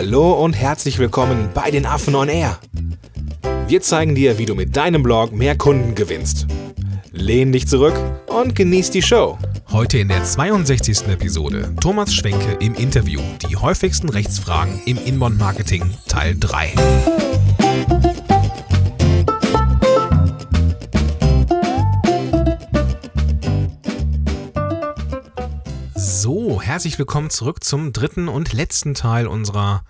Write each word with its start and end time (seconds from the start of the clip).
Hallo 0.00 0.32
und 0.44 0.52
herzlich 0.52 1.00
willkommen 1.00 1.48
bei 1.54 1.72
den 1.72 1.84
Affen 1.84 2.14
on 2.14 2.28
Air. 2.28 2.60
Wir 3.66 3.82
zeigen 3.82 4.14
dir, 4.14 4.38
wie 4.38 4.46
du 4.46 4.54
mit 4.54 4.76
deinem 4.76 5.02
Blog 5.02 5.32
mehr 5.32 5.58
Kunden 5.58 5.96
gewinnst. 5.96 6.46
Lehn 7.10 7.50
dich 7.50 7.66
zurück 7.66 8.00
und 8.28 8.54
genieß 8.54 8.92
die 8.92 9.02
Show. 9.02 9.38
Heute 9.72 9.98
in 9.98 10.06
der 10.06 10.22
62. 10.22 11.08
Episode 11.08 11.74
Thomas 11.80 12.14
Schwenke 12.14 12.58
im 12.60 12.76
Interview. 12.76 13.20
Die 13.50 13.56
häufigsten 13.56 14.08
Rechtsfragen 14.08 14.80
im 14.86 14.98
Inbound-Marketing 15.04 15.90
Teil 16.06 16.36
3. 16.38 16.74
herzlich 26.68 26.98
willkommen 26.98 27.30
zurück 27.30 27.64
zum 27.64 27.94
dritten 27.94 28.28
und 28.28 28.52
letzten 28.52 28.92
Teil 28.92 29.26
unserer 29.26 29.86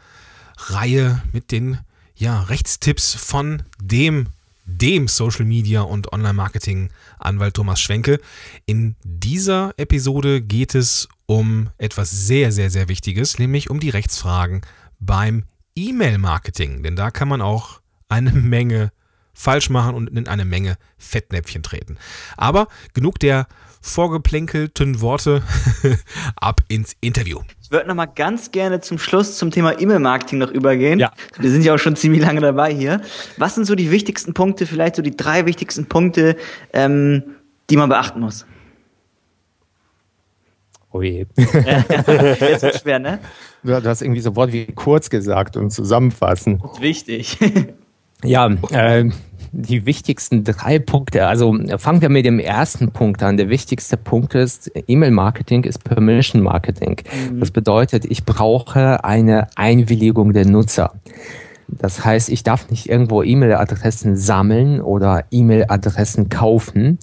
Reihe 0.69 1.21
mit 1.33 1.51
den 1.51 1.81
ja, 2.15 2.43
Rechtstipps 2.43 3.17
von 3.17 3.65
dem 3.83 4.29
dem 4.65 5.09
Social 5.09 5.45
Media 5.45 5.81
und 5.81 6.13
Online 6.13 6.35
Marketing 6.35 6.91
Anwalt 7.19 7.55
Thomas 7.55 7.81
Schwenke. 7.81 8.21
In 8.65 8.95
dieser 9.03 9.75
Episode 9.77 10.41
geht 10.41 10.77
es 10.77 11.09
um 11.27 11.71
etwas 11.79 12.13
sehr, 12.13 12.53
sehr, 12.53 12.71
sehr 12.71 12.89
Wichtiges, 12.89 13.41
nämlich 13.41 13.71
um 13.71 13.81
die 13.81 13.91
Rechtsfragen 13.91 14.61
beim 15.01 15.47
E-Mail-Marketing. 15.75 16.85
Denn 16.85 16.95
da 16.95 17.11
kann 17.11 17.27
man 17.27 17.43
auch 17.43 17.81
eine 18.09 18.31
Menge 18.31 18.93
falsch 19.35 19.69
machen 19.69 19.97
und 19.97 20.11
in 20.11 20.29
eine 20.29 20.45
Menge 20.45 20.77
Fettnäpfchen 20.97 21.65
treten. 21.65 21.99
Aber 22.37 22.69
genug 22.95 23.19
der 23.19 23.49
vorgeplänkelten 23.89 25.01
Worte 25.01 25.43
ab 26.37 26.61
ins 26.69 26.97
Interview. 27.01 27.41
Ich 27.63 27.71
würde 27.71 27.89
noch 27.89 27.95
mal 27.95 28.07
ganz 28.07 28.51
gerne 28.51 28.81
zum 28.81 28.99
Schluss 28.99 29.37
zum 29.37 29.51
Thema 29.51 29.79
E-Mail-Marketing 29.79 30.39
noch 30.39 30.51
übergehen. 30.51 30.99
Ja. 30.99 31.13
Wir 31.39 31.51
sind 31.51 31.65
ja 31.65 31.75
auch 31.75 31.79
schon 31.79 31.97
ziemlich 31.97 32.23
lange 32.23 32.41
dabei 32.41 32.73
hier. 32.73 33.01
Was 33.37 33.55
sind 33.55 33.67
so 33.67 33.75
die 33.75 33.91
wichtigsten 33.91 34.35
Punkte, 34.35 34.67
vielleicht 34.67 34.97
so 34.97 35.03
die 35.03 35.17
drei 35.17 35.45
wichtigsten 35.47 35.87
Punkte, 35.87 36.37
ähm, 36.73 37.23
die 37.69 37.77
man 37.77 37.89
beachten 37.89 38.21
muss? 38.21 38.47
Oh 40.91 41.03
je. 41.03 41.27
Jetzt 41.37 42.63
wird 42.63 42.81
schwer, 42.81 42.99
ne? 42.99 43.19
Du 43.63 43.75
hast 43.75 44.01
irgendwie 44.03 44.21
so 44.21 44.35
Wort 44.37 44.53
wie 44.53 44.67
kurz 44.67 45.11
gesagt 45.11 45.57
und 45.57 45.71
zusammenfassen. 45.71 46.63
Wichtig. 46.81 47.37
Ja, 48.25 48.47
äh, 48.71 49.11
die 49.59 49.87
wichtigsten 49.87 50.45
drei 50.45 50.79
Punkte. 50.79 51.27
Also 51.27 51.57
fangen 51.79 52.01
wir 52.01 52.09
mit 52.09 52.25
dem 52.25 52.39
ersten 52.39 52.93
Punkt 52.93 53.23
an. 53.23 53.37
Der 53.37 53.49
wichtigste 53.49 53.97
Punkt 53.97 54.35
ist, 54.35 54.71
E-Mail-Marketing 54.87 55.65
ist 55.65 55.83
Permission 55.83 56.43
Marketing. 56.43 57.01
Mhm. 57.31 57.41
Das 57.41 57.51
bedeutet, 57.51 58.05
ich 58.05 58.25
brauche 58.25 59.05
eine 59.05 59.49
Einwilligung 59.57 60.33
der 60.33 60.47
Nutzer. 60.47 60.93
Das 61.67 62.05
heißt, 62.05 62.31
ich 62.31 62.45
darf 62.45 62.71
nicht 62.71 62.89
irgendwo 62.89 63.23
E-Mail-Adressen 63.23 64.17
sammeln 64.17 64.81
oder 64.81 65.25
E-Mail-Adressen 65.31 66.29
kaufen 66.29 66.83
mhm. 66.83 66.99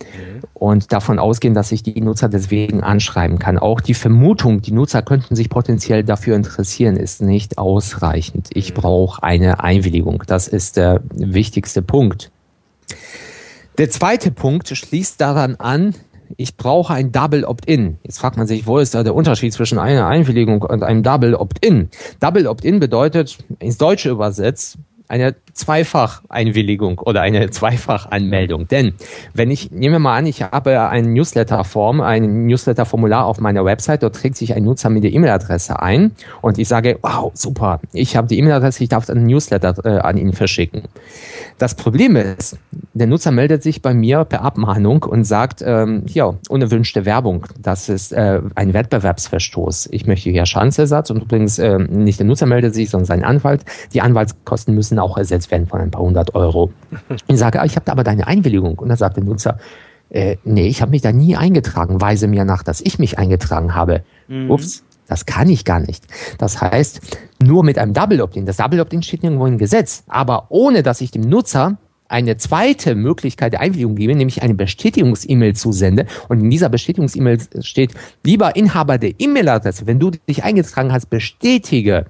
und 0.54 0.92
davon 0.94 1.20
ausgehen, 1.20 1.54
dass 1.54 1.72
ich 1.72 1.84
die 1.84 2.02
Nutzer 2.02 2.30
deswegen 2.30 2.82
anschreiben 2.82 3.38
kann. 3.38 3.60
Auch 3.60 3.82
die 3.82 3.94
Vermutung, 3.94 4.62
die 4.62 4.72
Nutzer 4.72 5.02
könnten 5.02 5.36
sich 5.36 5.50
potenziell 5.50 6.04
dafür 6.04 6.36
interessieren, 6.36 6.96
ist 6.96 7.22
nicht 7.22 7.58
ausreichend. 7.58 8.50
Ich 8.54 8.72
mhm. 8.72 8.76
brauche 8.76 9.24
eine 9.24 9.62
Einwilligung. 9.62 10.24
Das 10.26 10.48
ist 10.48 10.78
der 10.78 11.02
wichtigste 11.14 11.82
Punkt. 11.82 12.32
Der 13.78 13.90
zweite 13.90 14.32
Punkt 14.32 14.70
schließt 14.70 15.20
daran 15.20 15.56
an, 15.56 15.96
ich 16.38 16.58
brauche 16.58 16.94
ein 16.94 17.12
Double 17.12 17.44
Opt-in. 17.44 17.98
Jetzt 18.04 18.20
fragt 18.20 18.38
man 18.38 18.48
sich, 18.48 18.66
wo 18.66 18.80
ist 18.80 18.96
da 18.96 19.04
der 19.04 19.16
Unterschied 19.16 19.54
zwischen 19.54 19.78
einer 19.78 20.08
Einwilligung 20.08 20.62
und 20.62 20.84
einem 20.84 21.04
Double 21.04 21.36
Opt-in? 21.36 21.90
Double 22.20 22.48
Opt-in 22.48 22.80
bedeutet 22.80 23.38
ins 23.60 23.78
Deutsche 23.78 24.10
übersetzt, 24.10 24.78
eine 25.08 25.36
Zweifach-Einwilligung 25.54 27.00
oder 27.00 27.22
eine 27.22 27.50
Zweifach-Anmeldung. 27.50 28.68
Denn 28.68 28.94
wenn 29.34 29.52
ich, 29.52 29.72
nehmen 29.72 29.94
wir 29.94 30.00
mal 30.00 30.18
an, 30.18 30.26
ich 30.26 30.44
habe 30.44 30.90
eine 30.90 31.08
Newsletter-Form, 31.08 32.02
ein 32.02 32.46
Newsletter-Formular 32.46 33.26
auf 33.26 33.40
meiner 33.40 33.64
Website, 33.64 34.04
dort 34.04 34.16
trägt 34.16 34.36
sich 34.36 34.54
ein 34.54 34.64
Nutzer 34.64 34.90
mit 34.90 35.04
der 35.04 35.14
E-Mail-Adresse 35.14 35.82
ein 35.82 36.12
und 36.42 36.58
ich 36.58 36.68
sage, 36.68 37.00
wow, 37.02 37.32
super, 37.34 37.80
ich 37.94 38.16
habe 38.16 38.28
die 38.28 38.38
E-Mail-Adresse, 38.40 38.84
ich 38.84 38.90
darf 38.90 39.10
einen 39.10 39.26
Newsletter 39.26 39.76
äh, 39.86 40.00
an 40.00 40.18
ihn 40.18 40.34
verschicken. 40.34 40.84
Das 41.58 41.76
Problem 41.76 42.18
ist, 42.18 42.58
der 42.94 43.08
Nutzer 43.08 43.32
meldet 43.32 43.64
sich 43.64 43.82
bei 43.82 43.94
mir 43.94 44.26
per 44.26 44.42
Abmahnung 44.42 45.04
und 45.04 45.24
sagt, 45.24 45.64
ähm, 45.66 46.04
ja, 46.08 46.34
unerwünschte 46.50 47.06
Werbung, 47.06 47.46
das 47.58 47.88
ist 47.88 48.12
äh, 48.12 48.42
ein 48.56 48.74
Wettbewerbsverstoß. 48.74 49.90
Ich 49.92 50.06
möchte 50.06 50.30
hier 50.30 50.46
Schadensersatz 50.46 51.12
und 51.12 51.24
übrigens 51.24 51.60
äh, 51.60 51.80
nicht 51.80 52.20
der 52.20 52.26
Nutzer 52.26 52.46
meldet 52.46 52.74
sich, 52.74 52.90
sondern 52.90 53.06
sein 53.06 53.24
Anwalt. 53.24 53.64
Die 53.94 54.02
Anwaltskosten 54.02 54.76
müssen 54.76 54.95
auch 55.00 55.18
ersetzt 55.18 55.52
werden 55.52 55.68
von 55.68 55.82
ein 55.82 55.92
paar 55.92 56.02
hundert 56.02 56.36
Euro. 56.36 56.72
Ich 57.28 57.38
sage, 57.38 57.62
ah, 57.62 57.66
ich 57.66 57.76
habe 57.76 57.92
aber 57.92 58.04
deine 58.04 58.28
Einwilligung. 58.28 58.78
Und 58.80 58.90
dann 58.90 58.98
sagt 58.98 59.18
der 59.18 59.24
Nutzer, 59.24 59.58
äh, 60.10 60.38
nee, 60.44 60.68
ich 60.68 60.82
habe 60.82 60.92
mich 60.92 61.02
da 61.02 61.12
nie 61.12 61.36
eingetragen. 61.36 62.02
Weise 62.02 62.28
mir 62.28 62.46
nach, 62.46 62.64
dass 62.64 62.82
ich 62.82 63.00
mich 63.00 63.18
eingetragen 63.18 63.76
habe. 63.76 64.04
Mhm. 64.28 64.52
Ups, 64.52 64.84
das 65.08 65.26
kann 65.26 65.50
ich 65.50 65.66
gar 65.66 65.80
nicht. 65.80 66.06
Das 66.38 66.62
heißt, 66.62 67.18
nur 67.44 67.64
mit 67.64 67.78
einem 67.78 67.94
Double 67.94 68.22
Opt-in. 68.22 68.46
Das 68.46 68.58
Double 68.58 68.80
Opt-in 68.80 69.04
steht 69.04 69.24
nirgendwo 69.24 69.46
im 69.46 69.58
Gesetz. 69.58 70.04
Aber 70.08 70.46
ohne, 70.50 70.84
dass 70.84 71.02
ich 71.02 71.12
dem 71.12 71.24
Nutzer 71.24 71.78
eine 72.08 72.38
zweite 72.38 72.94
Möglichkeit 72.96 73.54
der 73.54 73.62
Einwilligung 73.62 73.96
gebe, 73.96 74.16
nämlich 74.16 74.44
eine 74.44 74.54
Bestätigungs-E-Mail 74.54 75.56
zusende. 75.56 76.06
Und 76.30 76.40
in 76.40 76.50
dieser 76.50 76.70
Bestätigungs-E-Mail 76.70 77.40
steht, 77.62 77.94
lieber 78.24 78.56
Inhaber 78.56 78.98
der 78.98 79.20
E-Mail-Adresse, 79.20 79.88
wenn 79.88 80.00
du 80.00 80.12
dich 80.12 80.44
eingetragen 80.44 80.92
hast, 80.92 81.08
bestätige, 81.08 82.06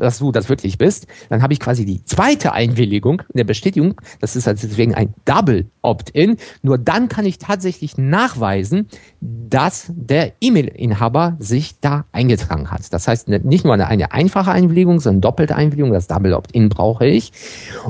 dass 0.00 0.18
du 0.18 0.32
das 0.32 0.48
wirklich 0.48 0.78
bist, 0.78 1.06
dann 1.28 1.42
habe 1.42 1.52
ich 1.52 1.60
quasi 1.60 1.84
die 1.84 2.04
zweite 2.04 2.52
Einwilligung 2.52 3.22
in 3.32 3.36
der 3.36 3.44
Bestätigung. 3.44 4.00
Das 4.20 4.36
ist 4.36 4.48
also 4.48 4.66
deswegen 4.66 4.94
ein 4.94 5.14
Double 5.24 5.66
Opt-in. 5.82 6.36
Nur 6.62 6.78
dann 6.78 7.08
kann 7.08 7.26
ich 7.26 7.38
tatsächlich 7.38 7.96
nachweisen, 7.98 8.88
dass 9.20 9.86
der 9.94 10.32
E-Mail-Inhaber 10.40 11.36
sich 11.38 11.80
da 11.80 12.04
eingetragen 12.12 12.70
hat. 12.70 12.92
Das 12.92 13.06
heißt, 13.06 13.28
nicht 13.28 13.64
nur 13.64 13.74
eine, 13.74 13.86
eine 13.86 14.12
einfache 14.12 14.50
Einwilligung, 14.50 15.00
sondern 15.00 15.20
doppelte 15.20 15.56
Einwilligung. 15.56 15.92
Das 15.92 16.06
Double 16.06 16.34
Opt-in 16.34 16.68
brauche 16.68 17.06
ich. 17.06 17.32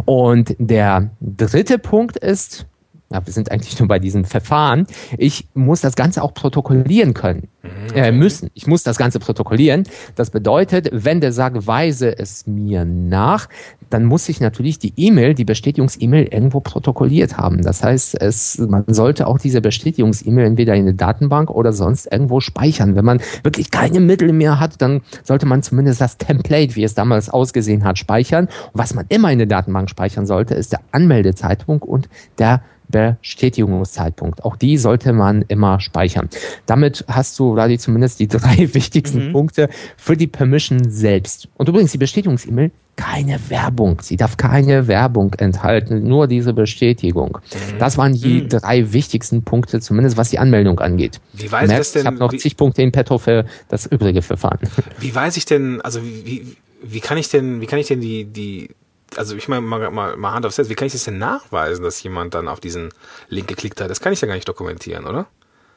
Und 0.04 0.54
der 0.58 1.10
dritte 1.20 1.78
Punkt 1.78 2.16
ist, 2.16 2.66
ja, 3.12 3.26
wir 3.26 3.32
sind 3.32 3.50
eigentlich 3.50 3.76
nur 3.78 3.88
bei 3.88 3.98
diesem 3.98 4.24
Verfahren. 4.24 4.86
Ich 5.18 5.48
muss 5.54 5.80
das 5.80 5.96
Ganze 5.96 6.22
auch 6.22 6.32
protokollieren 6.32 7.12
können, 7.12 7.48
mhm. 7.62 7.96
äh, 7.96 8.12
müssen. 8.12 8.50
Ich 8.54 8.68
muss 8.68 8.84
das 8.84 8.98
Ganze 8.98 9.18
protokollieren. 9.18 9.82
Das 10.14 10.30
bedeutet, 10.30 10.88
wenn 10.92 11.20
der 11.20 11.32
sagt, 11.32 11.66
weise 11.66 12.16
es 12.16 12.46
mir 12.46 12.84
nach, 12.84 13.48
dann 13.90 14.04
muss 14.04 14.28
ich 14.28 14.40
natürlich 14.40 14.78
die 14.78 14.92
E-Mail, 14.96 15.34
die 15.34 15.44
Bestätigungs-E-Mail 15.44 16.28
irgendwo 16.30 16.60
protokolliert 16.60 17.36
haben. 17.36 17.62
Das 17.62 17.82
heißt, 17.82 18.20
es, 18.20 18.58
man 18.58 18.84
sollte 18.86 19.26
auch 19.26 19.38
diese 19.38 19.60
Bestätigungs-E-Mail 19.60 20.46
entweder 20.46 20.74
in 20.76 20.84
der 20.84 20.94
Datenbank 20.94 21.50
oder 21.50 21.72
sonst 21.72 22.06
irgendwo 22.12 22.38
speichern. 22.38 22.94
Wenn 22.94 23.04
man 23.04 23.20
wirklich 23.42 23.72
keine 23.72 23.98
Mittel 23.98 24.32
mehr 24.32 24.60
hat, 24.60 24.80
dann 24.80 25.00
sollte 25.24 25.46
man 25.46 25.64
zumindest 25.64 26.00
das 26.00 26.16
Template, 26.16 26.76
wie 26.76 26.84
es 26.84 26.94
damals 26.94 27.28
ausgesehen 27.28 27.82
hat, 27.82 27.98
speichern. 27.98 28.44
Und 28.44 28.78
was 28.78 28.94
man 28.94 29.06
immer 29.08 29.32
in 29.32 29.38
der 29.38 29.48
Datenbank 29.48 29.90
speichern 29.90 30.26
sollte, 30.26 30.54
ist 30.54 30.70
der 30.70 30.80
Anmeldezeitpunkt 30.92 31.84
und 31.84 32.08
der 32.38 32.62
Bestätigungszeitpunkt. 32.90 34.44
Auch 34.44 34.56
die 34.56 34.76
sollte 34.78 35.12
man 35.12 35.42
immer 35.48 35.80
speichern. 35.80 36.28
Damit 36.66 37.04
hast 37.08 37.38
du, 37.38 37.54
Vladi, 37.54 37.78
zumindest 37.78 38.20
die 38.20 38.28
drei 38.28 38.74
wichtigsten 38.74 39.28
mhm. 39.28 39.32
Punkte 39.32 39.68
für 39.96 40.16
die 40.16 40.26
Permission 40.26 40.90
selbst. 40.90 41.48
Und 41.56 41.68
übrigens 41.68 41.92
die 41.92 41.98
Bestätigungs-E-Mail, 41.98 42.70
keine 42.96 43.38
Werbung. 43.48 43.98
Sie 44.02 44.16
darf 44.16 44.36
keine 44.36 44.86
Werbung 44.86 45.32
enthalten, 45.34 46.06
nur 46.06 46.26
diese 46.26 46.52
Bestätigung. 46.52 47.38
Mhm. 47.52 47.78
Das 47.78 47.96
waren 47.96 48.12
die 48.12 48.42
mhm. 48.42 48.48
drei 48.48 48.92
wichtigsten 48.92 49.42
Punkte, 49.42 49.80
zumindest 49.80 50.16
was 50.18 50.28
die 50.30 50.38
Anmeldung 50.38 50.80
angeht. 50.80 51.20
Wie 51.32 51.50
weiß 51.50 51.70
ich 51.70 51.76
das 51.76 51.92
denn? 51.92 52.02
Ich 52.02 52.06
habe 52.06 52.18
noch 52.18 52.34
zig 52.34 52.56
Punkte 52.56 52.82
in 52.82 52.92
petto 52.92 53.16
für 53.16 53.46
das 53.68 53.86
übrige 53.86 54.20
Verfahren. 54.20 54.58
Wie 54.98 55.14
weiß 55.14 55.38
ich 55.38 55.46
denn, 55.46 55.80
also 55.80 56.00
wie, 56.02 56.56
wie 56.82 57.00
kann 57.00 57.16
ich 57.16 57.30
denn, 57.30 57.60
wie 57.60 57.66
kann 57.66 57.78
ich 57.78 57.88
denn 57.88 58.00
die, 58.00 58.24
die 58.24 58.68
also 59.16 59.36
ich 59.36 59.48
meine 59.48 59.62
mal, 59.62 59.90
mal, 59.90 60.16
mal 60.16 60.32
Hand 60.32 60.46
aufs 60.46 60.58
Herz, 60.58 60.68
wie 60.68 60.74
kann 60.74 60.86
ich 60.86 60.92
das 60.92 61.04
denn 61.04 61.18
nachweisen, 61.18 61.82
dass 61.82 62.02
jemand 62.02 62.34
dann 62.34 62.48
auf 62.48 62.60
diesen 62.60 62.90
Link 63.28 63.48
geklickt 63.48 63.80
hat? 63.80 63.90
Das 63.90 64.00
kann 64.00 64.12
ich 64.12 64.20
ja 64.20 64.28
gar 64.28 64.34
nicht 64.34 64.48
dokumentieren, 64.48 65.06
oder? 65.06 65.26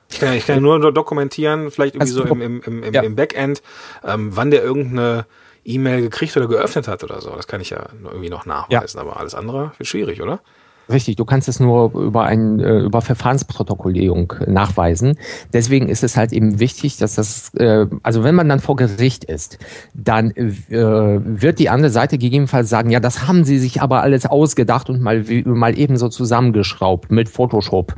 Ich 0.10 0.20
kann, 0.20 0.34
ich 0.34 0.46
kann 0.46 0.62
nur 0.62 0.92
dokumentieren, 0.92 1.72
vielleicht 1.72 1.96
irgendwie 1.96 2.12
also, 2.12 2.28
so 2.28 2.34
im, 2.34 2.42
im, 2.42 2.62
im, 2.62 2.84
im, 2.84 2.94
ja. 2.94 3.02
im 3.02 3.16
Backend, 3.16 3.64
ähm, 4.04 4.36
wann 4.36 4.52
der 4.52 4.64
irgendeine 4.64 5.26
E-Mail 5.66 6.02
gekriegt 6.02 6.36
oder 6.38 6.48
geöffnet 6.48 6.88
hat 6.88 7.04
oder 7.04 7.22
so. 7.22 7.32
Das 7.32 7.48
kann 7.48 7.62
ich 7.62 7.70
ja 7.70 7.88
irgendwie 8.04 8.30
noch 8.30 8.46
nachweisen, 8.46 8.98
ja. 8.98 9.04
aber 9.04 9.18
alles 9.18 9.34
andere 9.34 9.72
wird 9.78 9.88
schwierig, 9.88 10.22
oder? 10.22 10.42
Richtig, 10.90 11.16
du 11.16 11.24
kannst 11.24 11.48
es 11.48 11.60
nur 11.62 11.94
über 11.94 12.24
ein 12.24 12.60
äh, 12.60 12.80
über 12.80 13.02
Verfahrensprotokollierung 13.02 14.34
nachweisen. 14.48 15.18
Deswegen 15.54 15.88
ist 15.88 16.04
es 16.04 16.18
halt 16.18 16.34
eben 16.34 16.60
wichtig, 16.60 16.98
dass 16.98 17.16
das 17.16 17.54
äh, 17.56 17.86
also 18.04 18.24
wenn 18.24 18.36
man 18.36 18.50
dann 18.50 18.60
vor 18.60 18.76
Gericht 18.76 19.24
ist, 19.24 19.60
dann 19.94 20.32
äh, 20.32 20.52
wird 20.70 21.60
die 21.60 21.70
andere 21.70 21.90
Seite 21.90 22.18
gegebenenfalls 22.18 22.70
sagen, 22.70 22.90
ja, 22.90 23.00
das 23.00 23.28
haben 23.28 23.46
sie 23.46 23.60
sich 23.60 23.82
aber 23.82 24.02
alles 24.02 24.26
ausgedacht 24.26 24.90
und 24.90 25.02
mal 25.02 25.24
mal 25.46 25.78
eben 25.78 25.96
so 25.96 26.10
zusammengeschraubt 26.10 27.12
mit 27.12 27.30
Photoshop 27.30 27.96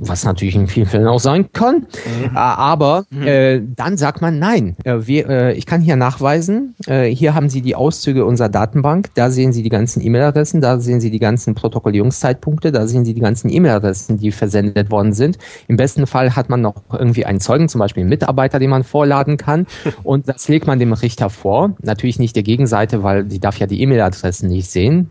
was 0.00 0.24
natürlich 0.24 0.56
in 0.56 0.66
vielen 0.66 0.86
Fällen 0.86 1.06
auch 1.06 1.20
sein 1.20 1.52
kann. 1.52 1.76
Mhm. 1.76 2.24
Äh, 2.34 2.38
aber 2.38 3.04
mhm. 3.10 3.22
äh, 3.26 3.62
dann 3.76 3.96
sagt 3.96 4.20
man, 4.20 4.38
nein, 4.38 4.76
äh, 4.84 4.96
wir, 5.00 5.28
äh, 5.28 5.52
ich 5.54 5.66
kann 5.66 5.80
hier 5.80 5.96
nachweisen, 5.96 6.74
äh, 6.86 7.04
hier 7.06 7.34
haben 7.34 7.48
Sie 7.48 7.62
die 7.62 7.74
Auszüge 7.74 8.24
unserer 8.24 8.48
Datenbank, 8.48 9.10
da 9.14 9.30
sehen 9.30 9.52
Sie 9.52 9.62
die 9.62 9.68
ganzen 9.68 10.04
E-Mail-Adressen, 10.04 10.60
da 10.60 10.78
sehen 10.78 11.00
Sie 11.00 11.10
die 11.10 11.18
ganzen 11.18 11.54
Protokollierungszeitpunkte, 11.54 12.72
da 12.72 12.86
sehen 12.86 13.04
Sie 13.04 13.14
die 13.14 13.20
ganzen 13.20 13.50
E-Mail-Adressen, 13.50 14.18
die 14.18 14.32
versendet 14.32 14.90
worden 14.90 15.12
sind. 15.12 15.38
Im 15.66 15.76
besten 15.76 16.06
Fall 16.06 16.36
hat 16.36 16.48
man 16.48 16.60
noch 16.60 16.82
irgendwie 16.92 17.24
einen 17.24 17.40
Zeugen, 17.40 17.68
zum 17.68 17.78
Beispiel 17.78 18.02
einen 18.02 18.10
Mitarbeiter, 18.10 18.58
den 18.58 18.70
man 18.70 18.84
vorladen 18.84 19.36
kann 19.36 19.66
und 20.02 20.28
das 20.28 20.48
legt 20.48 20.66
man 20.66 20.78
dem 20.78 20.92
Richter 20.92 21.30
vor. 21.30 21.74
Natürlich 21.82 22.18
nicht 22.18 22.36
der 22.36 22.42
Gegenseite, 22.42 23.02
weil 23.02 23.24
die 23.24 23.40
darf 23.40 23.58
ja 23.58 23.66
die 23.66 23.80
E-Mail-Adressen 23.82 24.48
nicht 24.48 24.70
sehen. 24.70 25.10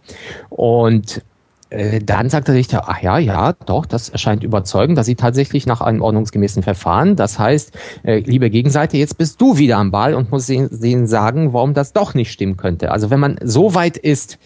Und 0.50 1.22
dann 1.70 2.30
sagt 2.30 2.48
der 2.48 2.56
Richter, 2.56 2.84
ach 2.88 3.02
ja, 3.02 3.18
ja, 3.18 3.54
doch, 3.66 3.86
das 3.86 4.10
erscheint 4.10 4.44
überzeugend, 4.44 4.98
dass 4.98 5.06
sie 5.06 5.16
tatsächlich 5.16 5.66
nach 5.66 5.82
einem 5.82 6.02
ordnungsgemäßen 6.02 6.64
Verfahren, 6.64 7.16
das 7.16 7.40
heißt, 7.40 7.78
äh, 8.04 8.20
liebe 8.20 8.50
Gegenseite, 8.50 8.98
jetzt 8.98 9.18
bist 9.18 9.42
du 9.42 9.58
wieder 9.58 9.78
am 9.78 9.92
Ball 9.92 10.14
und 10.14 10.32
musst 10.32 10.50
denen 10.50 11.08
sagen, 11.08 11.54
warum 11.54 11.74
das 11.74 11.94
doch 11.94 12.14
nicht 12.14 12.32
stimmen 12.32 12.58
könnte. 12.58 12.92
Also 12.92 13.10
wenn 13.10 13.20
man 13.20 13.38
so 13.44 13.76
weit 13.76 13.98
ist, 13.98 14.40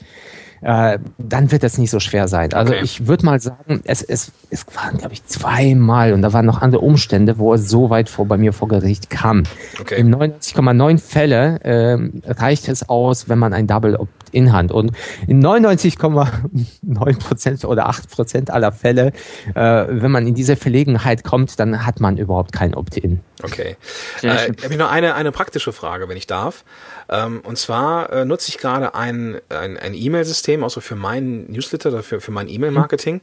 äh, 0.61 0.99
dann 1.17 1.51
wird 1.51 1.63
das 1.63 1.77
nicht 1.77 1.89
so 1.89 1.99
schwer 1.99 2.27
sein. 2.27 2.53
Also 2.53 2.73
okay. 2.73 2.83
ich 2.83 3.07
würde 3.07 3.25
mal 3.25 3.39
sagen, 3.39 3.81
es, 3.83 4.03
es, 4.03 4.31
es 4.49 4.65
waren, 4.75 4.97
glaube 4.97 5.13
ich, 5.13 5.25
zweimal 5.25 6.13
und 6.13 6.21
da 6.21 6.33
waren 6.33 6.45
noch 6.45 6.61
andere 6.61 6.81
Umstände, 6.81 7.39
wo 7.39 7.53
es 7.53 7.67
so 7.67 7.89
weit 7.89 8.09
vor 8.09 8.27
bei 8.27 8.37
mir 8.37 8.53
vor 8.53 8.67
Gericht 8.67 9.09
kam. 9.09 9.43
Okay. 9.79 9.99
In 9.99 10.15
99,9 10.15 10.99
Fälle 10.99 11.59
äh, 11.63 12.31
reicht 12.31 12.69
es 12.69 12.87
aus, 12.87 13.27
wenn 13.27 13.39
man 13.39 13.53
ein 13.53 13.65
Double 13.65 13.97
in 14.31 14.53
Hand. 14.53 14.71
Und 14.71 14.91
in 15.27 15.43
99,9 15.43 17.19
Prozent 17.19 17.65
oder 17.65 17.87
8 17.87 18.09
Prozent 18.09 18.51
aller 18.51 18.71
Fälle, 18.71 19.13
äh, 19.55 19.85
wenn 19.89 20.11
man 20.11 20.27
in 20.27 20.33
diese 20.33 20.55
Verlegenheit 20.55 21.23
kommt, 21.23 21.59
dann 21.59 21.85
hat 21.85 21.99
man 21.99 22.17
überhaupt 22.17 22.51
kein 22.51 22.73
Opt-in. 22.73 23.21
Okay. 23.43 23.75
Äh, 24.21 24.29
habe 24.29 24.55
ich 24.69 24.77
noch 24.77 24.91
eine, 24.91 25.15
eine 25.15 25.31
praktische 25.31 25.71
Frage, 25.71 26.07
wenn 26.09 26.17
ich 26.17 26.27
darf. 26.27 26.63
Ähm, 27.09 27.41
und 27.41 27.57
zwar 27.57 28.11
äh, 28.11 28.25
nutze 28.25 28.49
ich 28.49 28.57
gerade 28.57 28.95
ein, 28.95 29.39
ein, 29.49 29.77
ein 29.77 29.93
E-Mail-System, 29.93 30.63
also 30.63 30.81
für 30.81 30.95
meinen 30.95 31.51
Newsletter 31.51 31.89
oder 31.89 32.03
für, 32.03 32.21
für 32.21 32.31
mein 32.31 32.47
E-Mail-Marketing. 32.47 33.15
Mhm. 33.15 33.21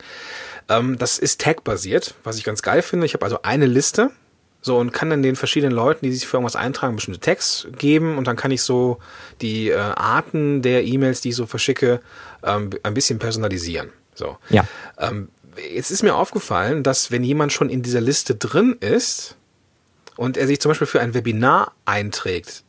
Ähm, 0.68 0.98
das 0.98 1.18
ist 1.18 1.40
Tag-basiert, 1.40 2.14
was 2.24 2.36
ich 2.36 2.44
ganz 2.44 2.62
geil 2.62 2.82
finde. 2.82 3.06
Ich 3.06 3.14
habe 3.14 3.24
also 3.24 3.42
eine 3.42 3.66
Liste 3.66 4.10
so, 4.68 4.76
und 4.76 4.92
kann 4.92 5.08
dann 5.08 5.22
den 5.22 5.34
verschiedenen 5.34 5.74
Leuten, 5.74 6.04
die 6.04 6.12
sich 6.12 6.26
für 6.26 6.36
irgendwas 6.36 6.54
eintragen, 6.54 6.94
bestimmte 6.94 7.20
Tags 7.20 7.66
geben 7.78 8.18
und 8.18 8.26
dann 8.26 8.36
kann 8.36 8.50
ich 8.50 8.60
so 8.60 8.98
die 9.40 9.70
äh, 9.70 9.76
Arten 9.76 10.60
der 10.60 10.84
E-Mails, 10.84 11.22
die 11.22 11.30
ich 11.30 11.36
so 11.36 11.46
verschicke, 11.46 12.02
ähm, 12.44 12.68
ein 12.82 12.92
bisschen 12.92 13.18
personalisieren. 13.18 13.88
So. 14.14 14.36
Ja. 14.50 14.66
Ähm, 14.98 15.30
jetzt 15.72 15.90
ist 15.90 16.02
mir 16.02 16.14
aufgefallen, 16.14 16.82
dass 16.82 17.10
wenn 17.10 17.24
jemand 17.24 17.54
schon 17.54 17.70
in 17.70 17.80
dieser 17.80 18.02
Liste 18.02 18.34
drin 18.34 18.76
ist 18.80 19.36
und 20.16 20.36
er 20.36 20.46
sich 20.46 20.60
zum 20.60 20.68
Beispiel 20.68 20.86
für 20.86 21.00
ein 21.00 21.14
Webinar 21.14 21.72
einträgt 21.86 22.62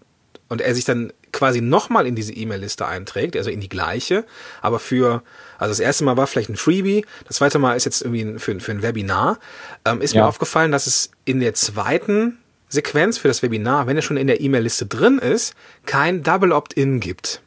und 0.48 0.62
er 0.62 0.74
sich 0.74 0.86
dann 0.86 1.12
quasi 1.34 1.60
nochmal 1.60 2.08
in 2.08 2.16
diese 2.16 2.32
E-Mail-Liste 2.32 2.88
einträgt, 2.88 3.36
also 3.36 3.50
in 3.50 3.60
die 3.60 3.68
gleiche, 3.68 4.26
aber 4.62 4.80
für, 4.80 5.22
also 5.60 5.72
das 5.72 5.80
erste 5.80 6.04
Mal 6.06 6.18
war 6.18 6.26
vielleicht 6.26 6.50
ein 6.50 6.56
Freebie, 6.56 7.06
das 7.28 7.38
zweite 7.38 7.60
Mal 7.60 7.76
ist 7.76 7.86
jetzt 7.86 8.02
irgendwie 8.02 8.40
für, 8.40 8.60
für 8.60 8.72
ein 8.72 8.82
Webinar, 8.82 9.38
ähm, 9.86 10.02
ist 10.02 10.14
ja. 10.14 10.24
mir 10.24 10.28
aufgefallen, 10.28 10.72
dass 10.72 10.88
es 10.88 11.12
in 11.26 11.40
der 11.40 11.54
zweiten 11.54 12.40
Sequenz 12.70 13.18
für 13.18 13.28
das 13.28 13.44
Webinar, 13.44 13.86
wenn 13.86 13.96
er 13.96 14.02
schon 14.02 14.18
in 14.18 14.28
der 14.28 14.42
E-Mail-Liste 14.42 14.86
drin 14.86 15.20
ist, 15.20 15.54
kein 15.86 16.24
Double 16.24 16.54
Opt-in 16.54 17.00
gibt. 17.00 17.42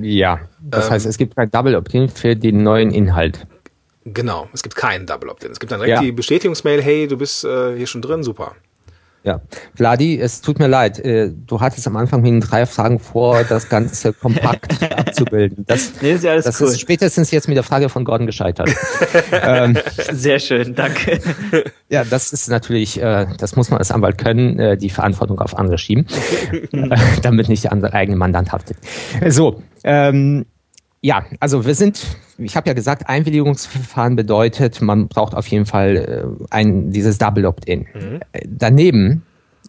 Ja, 0.00 0.40
das 0.60 0.86
ähm, 0.86 0.92
heißt, 0.92 1.06
es 1.06 1.18
gibt 1.18 1.36
kein 1.36 1.50
Double 1.50 1.74
Opt-in 1.74 2.08
für 2.08 2.36
den 2.36 2.62
neuen 2.62 2.90
Inhalt. 2.90 3.46
Genau, 4.04 4.48
es 4.52 4.62
gibt 4.62 4.76
keinen 4.76 5.06
Double 5.06 5.28
Opt-in. 5.28 5.50
Es 5.50 5.60
gibt 5.60 5.72
dann 5.72 5.80
direkt 5.80 5.96
ja. 5.96 6.02
die 6.02 6.12
Bestätigungsmail, 6.12 6.80
hey, 6.82 7.08
du 7.08 7.18
bist 7.18 7.44
äh, 7.44 7.76
hier 7.76 7.86
schon 7.86 8.00
drin, 8.00 8.22
super. 8.22 8.54
Ja, 9.24 9.40
Vladi, 9.74 10.18
es 10.20 10.40
tut 10.40 10.58
mir 10.58 10.68
leid. 10.68 10.98
Äh, 11.00 11.32
du 11.46 11.60
hattest 11.60 11.86
am 11.86 11.96
Anfang 11.96 12.22
mit 12.22 12.30
den 12.30 12.40
drei 12.40 12.66
Fragen 12.66 12.98
vor, 12.98 13.42
das 13.44 13.68
Ganze 13.68 14.12
kompakt 14.12 14.80
abzubilden. 14.96 15.64
Das, 15.66 15.92
nee, 16.00 16.12
ist 16.12 16.24
ja 16.24 16.32
alles 16.32 16.44
das 16.44 16.60
cool. 16.60 16.68
ist 16.68 16.80
spätestens 16.80 17.30
jetzt 17.30 17.48
mit 17.48 17.56
der 17.56 17.64
Frage 17.64 17.88
von 17.88 18.04
Gordon 18.04 18.26
gescheitert. 18.26 18.70
ähm, 19.32 19.76
Sehr 20.12 20.38
schön, 20.38 20.74
danke. 20.74 21.20
Ja, 21.90 22.04
das 22.04 22.34
ist 22.34 22.50
natürlich, 22.50 23.00
äh, 23.00 23.26
das 23.38 23.56
muss 23.56 23.70
man 23.70 23.78
als 23.78 23.90
Anwalt 23.90 24.18
können, 24.18 24.58
äh, 24.58 24.76
die 24.76 24.90
Verantwortung 24.90 25.40
auf 25.40 25.56
andere 25.56 25.78
schieben, 25.78 26.06
damit 27.22 27.48
nicht 27.48 27.64
der 27.64 27.94
eigene 27.94 28.18
Mandant 28.18 28.52
haftet. 28.52 28.76
So, 29.28 29.62
ähm, 29.84 30.44
ja, 31.00 31.24
also 31.40 31.64
wir 31.64 31.74
sind, 31.74 32.04
ich 32.38 32.56
habe 32.56 32.68
ja 32.68 32.74
gesagt, 32.74 33.08
Einwilligungsverfahren 33.08 34.16
bedeutet, 34.16 34.80
man 34.80 35.08
braucht 35.08 35.34
auf 35.34 35.46
jeden 35.46 35.66
Fall 35.66 35.96
äh, 35.96 36.44
ein, 36.50 36.90
dieses 36.90 37.18
Double 37.18 37.46
Opt-in. 37.46 37.80
Mhm. 37.80 38.20
Äh, 38.32 38.40
daneben, 38.46 39.22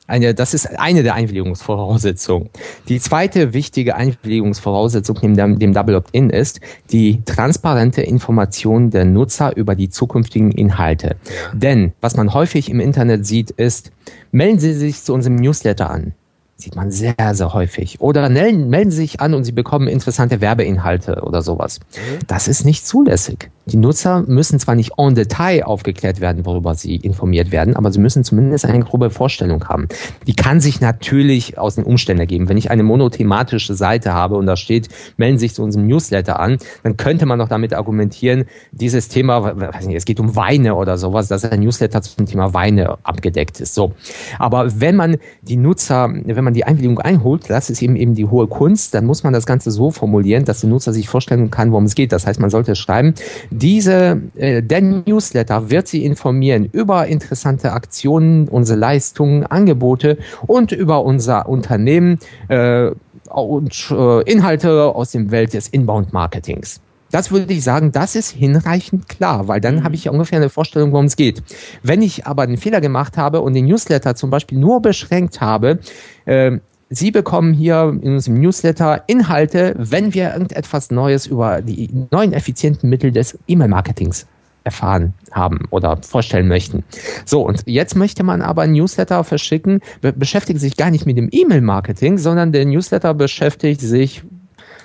eine, 0.07 0.33
das 0.33 0.55
ist 0.55 0.65
eine 0.79 1.03
der 1.03 1.13
Einwilligungsvoraussetzungen. 1.13 2.49
Die 2.87 2.99
zweite 2.99 3.53
wichtige 3.53 3.95
Einwilligungsvoraussetzung 3.95 5.19
neben 5.21 5.35
dem, 5.35 5.59
dem 5.59 5.73
Double 5.73 5.95
Opt-in 5.95 6.31
ist 6.31 6.61
die 6.91 7.21
transparente 7.25 8.01
Information 8.01 8.89
der 8.89 9.05
Nutzer 9.05 9.55
über 9.55 9.75
die 9.75 9.89
zukünftigen 9.89 10.51
Inhalte. 10.51 11.15
Denn 11.53 11.93
was 12.01 12.17
man 12.17 12.33
häufig 12.33 12.71
im 12.71 12.79
Internet 12.79 13.27
sieht, 13.27 13.51
ist, 13.51 13.91
melden 14.31 14.57
Sie 14.57 14.73
sich 14.73 15.03
zu 15.03 15.13
unserem 15.13 15.35
Newsletter 15.35 15.91
an 15.91 16.15
sieht 16.59 16.75
man 16.75 16.91
sehr, 16.91 17.15
sehr 17.33 17.53
häufig. 17.53 18.01
Oder 18.01 18.27
melden, 18.29 18.69
melden 18.69 18.91
sich 18.91 19.21
an 19.21 19.33
und 19.33 19.45
sie 19.45 19.53
bekommen 19.53 19.87
interessante 19.87 20.41
Werbeinhalte 20.41 21.21
oder 21.23 21.41
sowas. 21.41 21.79
Mhm. 21.95 22.19
Das 22.27 22.47
ist 22.47 22.65
nicht 22.65 22.85
zulässig. 22.85 23.49
Die 23.71 23.77
Nutzer 23.77 24.23
müssen 24.27 24.59
zwar 24.59 24.75
nicht 24.75 24.93
en 24.97 25.15
Detail 25.15 25.63
aufgeklärt 25.63 26.21
werden, 26.21 26.45
worüber 26.45 26.73
sie 26.75 26.95
informiert 26.95 27.51
werden, 27.51 27.75
aber 27.75 27.91
sie 27.91 27.99
müssen 27.99 28.23
zumindest 28.23 28.65
eine 28.65 28.83
grobe 28.83 29.09
Vorstellung 29.09 29.67
haben. 29.67 29.87
Die 30.27 30.33
kann 30.33 30.59
sich 30.59 30.81
natürlich 30.81 31.57
aus 31.57 31.75
den 31.75 31.83
Umständen 31.83 32.21
ergeben. 32.21 32.49
Wenn 32.49 32.57
ich 32.57 32.71
eine 32.71 32.83
monothematische 32.83 33.75
Seite 33.75 34.13
habe 34.13 34.35
und 34.35 34.45
da 34.45 34.55
steht, 34.55 34.89
melden 35.17 35.37
sich 35.37 35.53
zu 35.53 35.63
unserem 35.63 35.87
Newsletter 35.87 36.39
an, 36.39 36.57
dann 36.83 36.97
könnte 36.97 37.25
man 37.25 37.37
noch 37.37 37.47
damit 37.47 37.73
argumentieren, 37.73 38.45
dieses 38.71 39.07
Thema, 39.07 39.59
weiß 39.59 39.85
nicht, 39.85 39.97
es 39.97 40.05
geht 40.05 40.19
um 40.19 40.35
Weine 40.35 40.75
oder 40.75 40.97
sowas, 40.97 41.27
dass 41.27 41.45
ein 41.45 41.59
Newsletter 41.59 42.01
zum 42.01 42.25
Thema 42.25 42.53
Weine 42.53 42.97
abgedeckt 43.03 43.59
ist. 43.59 43.75
So. 43.75 43.93
Aber 44.39 44.79
wenn 44.79 44.95
man 44.95 45.17
die 45.41 45.57
Nutzer, 45.57 46.09
wenn 46.11 46.43
man 46.43 46.53
die 46.53 46.63
Einwilligung 46.63 46.99
einholt, 46.99 47.49
das 47.49 47.69
ist 47.69 47.81
eben 47.81 47.95
eben 47.95 48.15
die 48.15 48.25
hohe 48.25 48.47
Kunst, 48.47 48.93
dann 48.93 49.05
muss 49.05 49.23
man 49.23 49.33
das 49.33 49.45
Ganze 49.45 49.71
so 49.71 49.91
formulieren, 49.91 50.45
dass 50.45 50.61
der 50.61 50.69
Nutzer 50.69 50.93
sich 50.93 51.07
vorstellen 51.07 51.51
kann, 51.51 51.71
worum 51.71 51.85
es 51.85 51.95
geht. 51.95 52.11
Das 52.11 52.25
heißt, 52.25 52.39
man 52.39 52.49
sollte 52.49 52.75
schreiben, 52.75 53.13
diese, 53.61 54.21
äh, 54.35 54.63
der 54.63 54.81
Newsletter 54.81 55.69
wird 55.69 55.87
Sie 55.87 56.05
informieren 56.05 56.69
über 56.71 57.07
interessante 57.07 57.73
Aktionen, 57.73 58.47
unsere 58.47 58.79
Leistungen, 58.79 59.45
Angebote 59.45 60.17
und 60.47 60.71
über 60.71 61.03
unser 61.03 61.47
Unternehmen 61.47 62.19
äh, 62.47 62.91
und 63.29 63.91
äh, 63.91 64.21
Inhalte 64.31 64.95
aus 64.95 65.11
dem 65.11 65.31
Welt 65.31 65.53
des 65.53 65.67
Inbound-Marketings. 65.67 66.81
Das 67.11 67.31
würde 67.31 67.51
ich 67.51 67.63
sagen, 67.63 67.91
das 67.91 68.15
ist 68.15 68.29
hinreichend 68.29 69.09
klar, 69.09 69.47
weil 69.47 69.59
dann 69.59 69.77
mhm. 69.77 69.83
habe 69.83 69.95
ich 69.95 70.05
ja 70.05 70.11
ungefähr 70.11 70.37
eine 70.37 70.49
Vorstellung, 70.49 70.91
worum 70.91 71.05
es 71.05 71.15
geht. 71.15 71.41
Wenn 71.81 72.01
ich 72.01 72.27
aber 72.27 72.43
einen 72.43 72.57
Fehler 72.57 72.81
gemacht 72.81 73.17
habe 73.17 73.41
und 73.41 73.53
den 73.53 73.65
Newsletter 73.65 74.15
zum 74.15 74.29
Beispiel 74.29 74.59
nur 74.59 74.81
beschränkt 74.81 75.41
habe, 75.41 75.79
äh, 76.25 76.59
Sie 76.89 77.11
bekommen 77.11 77.53
hier 77.53 77.97
in 78.01 78.13
unserem 78.13 78.39
Newsletter 78.39 79.03
Inhalte, 79.05 79.75
wenn 79.77 80.13
wir 80.15 80.33
irgendetwas 80.33 80.89
Neues 80.89 81.27
über 81.27 81.61
die 81.61 81.89
neuen 82.11 82.33
effizienten 82.33 82.89
Mittel 82.89 83.11
des 83.11 83.37
E-Mail-Marketings 83.47 84.25
erfahren 84.63 85.13
haben 85.31 85.67
oder 85.69 85.97
vorstellen 86.01 86.47
möchten. 86.47 86.83
So, 87.25 87.45
und 87.45 87.63
jetzt 87.67 87.95
möchte 87.95 88.23
man 88.23 88.41
aber 88.41 88.63
ein 88.63 88.71
Newsletter 88.71 89.23
verschicken, 89.23 89.81
be 90.01 90.13
beschäftigt 90.13 90.59
sich 90.59 90.77
gar 90.77 90.89
nicht 90.89 91.05
mit 91.05 91.17
dem 91.17 91.29
E-Mail-Marketing, 91.31 92.17
sondern 92.17 92.51
der 92.51 92.65
Newsletter 92.65 93.13
beschäftigt 93.13 93.81
sich, 93.81 94.23